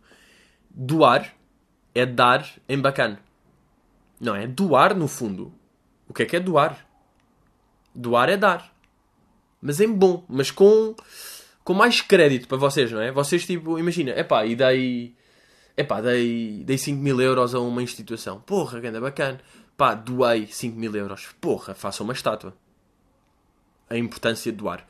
Doar 0.69 1.33
é 1.93 2.05
dar 2.05 2.47
em 2.67 2.79
bacana. 2.79 3.19
Não 4.19 4.35
é? 4.35 4.47
Doar, 4.47 4.95
no 4.95 5.07
fundo. 5.07 5.53
O 6.07 6.13
que 6.13 6.23
é 6.23 6.25
que 6.25 6.35
é 6.35 6.39
doar? 6.39 6.85
Doar 7.93 8.29
é 8.29 8.37
dar 8.37 8.75
mas 9.65 9.81
em 9.81 9.91
bom, 9.91 10.23
mas 10.29 10.51
com, 10.51 10.95
com 11.63 11.73
mais 11.73 11.99
crédito 11.99 12.47
para 12.47 12.55
vocês, 12.55 12.91
não 12.91 13.01
é? 13.01 13.11
Vocês, 13.11 13.47
tipo, 13.47 13.79
imagina, 13.79 14.11
epá, 14.11 14.45
e 14.45 14.55
dei, 14.55 15.15
epá, 15.75 16.01
dei, 16.01 16.63
dei 16.63 16.77
5 16.77 17.01
mil 17.01 17.19
euros 17.19 17.55
a 17.55 17.59
uma 17.59 17.81
instituição. 17.81 18.39
Porra, 18.41 18.79
ganda 18.79 19.01
bacana. 19.01 19.39
Pá, 19.75 19.95
doei 19.95 20.45
5 20.45 20.77
mil 20.77 20.95
euros. 20.95 21.29
Porra, 21.41 21.73
faça 21.73 22.03
uma 22.03 22.13
estátua. 22.13 22.53
A 23.89 23.97
importância 23.97 24.51
de 24.51 24.57
doar. 24.57 24.85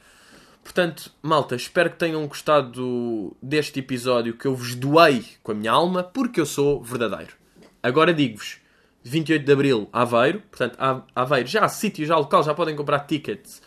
Portanto, 0.64 1.12
malta, 1.22 1.56
espero 1.56 1.92
que 1.92 1.98
tenham 1.98 2.26
gostado 2.28 3.36
deste 3.42 3.80
episódio 3.80 4.36
que 4.36 4.48
eu 4.48 4.56
vos 4.56 4.74
doei 4.74 5.24
com 5.44 5.52
a 5.52 5.56
minha 5.56 5.72
alma, 5.72 6.04
porque 6.04 6.42
eu 6.42 6.46
sou 6.46 6.84
verdadeiro. 6.84 7.34
Agora 7.84 8.14
digo-vos, 8.14 8.58
28 9.04 9.46
de 9.46 9.52
Abril, 9.52 9.90
Aveiro. 9.94 10.42
Portanto, 10.50 10.78
Aveiro, 11.16 11.48
já 11.48 11.66
há 11.66 11.70
sítio, 11.70 12.06
já 12.06 12.16
há 12.16 12.18
local, 12.18 12.42
já 12.42 12.54
podem 12.54 12.76
comprar 12.76 13.00
tickets 13.02 13.62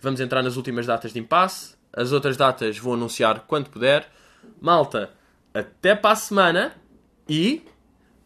Vamos 0.00 0.20
entrar 0.20 0.42
nas 0.42 0.56
últimas 0.56 0.86
datas 0.86 1.12
de 1.12 1.18
impasse. 1.18 1.74
As 1.92 2.12
outras 2.12 2.36
datas 2.36 2.78
vou 2.78 2.94
anunciar 2.94 3.44
quando 3.46 3.70
puder. 3.70 4.08
Malta, 4.60 5.10
até 5.54 5.94
para 5.94 6.12
a 6.12 6.16
semana 6.16 6.74
e 7.28 7.62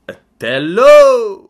até 0.07 0.59
logo! 0.59 1.50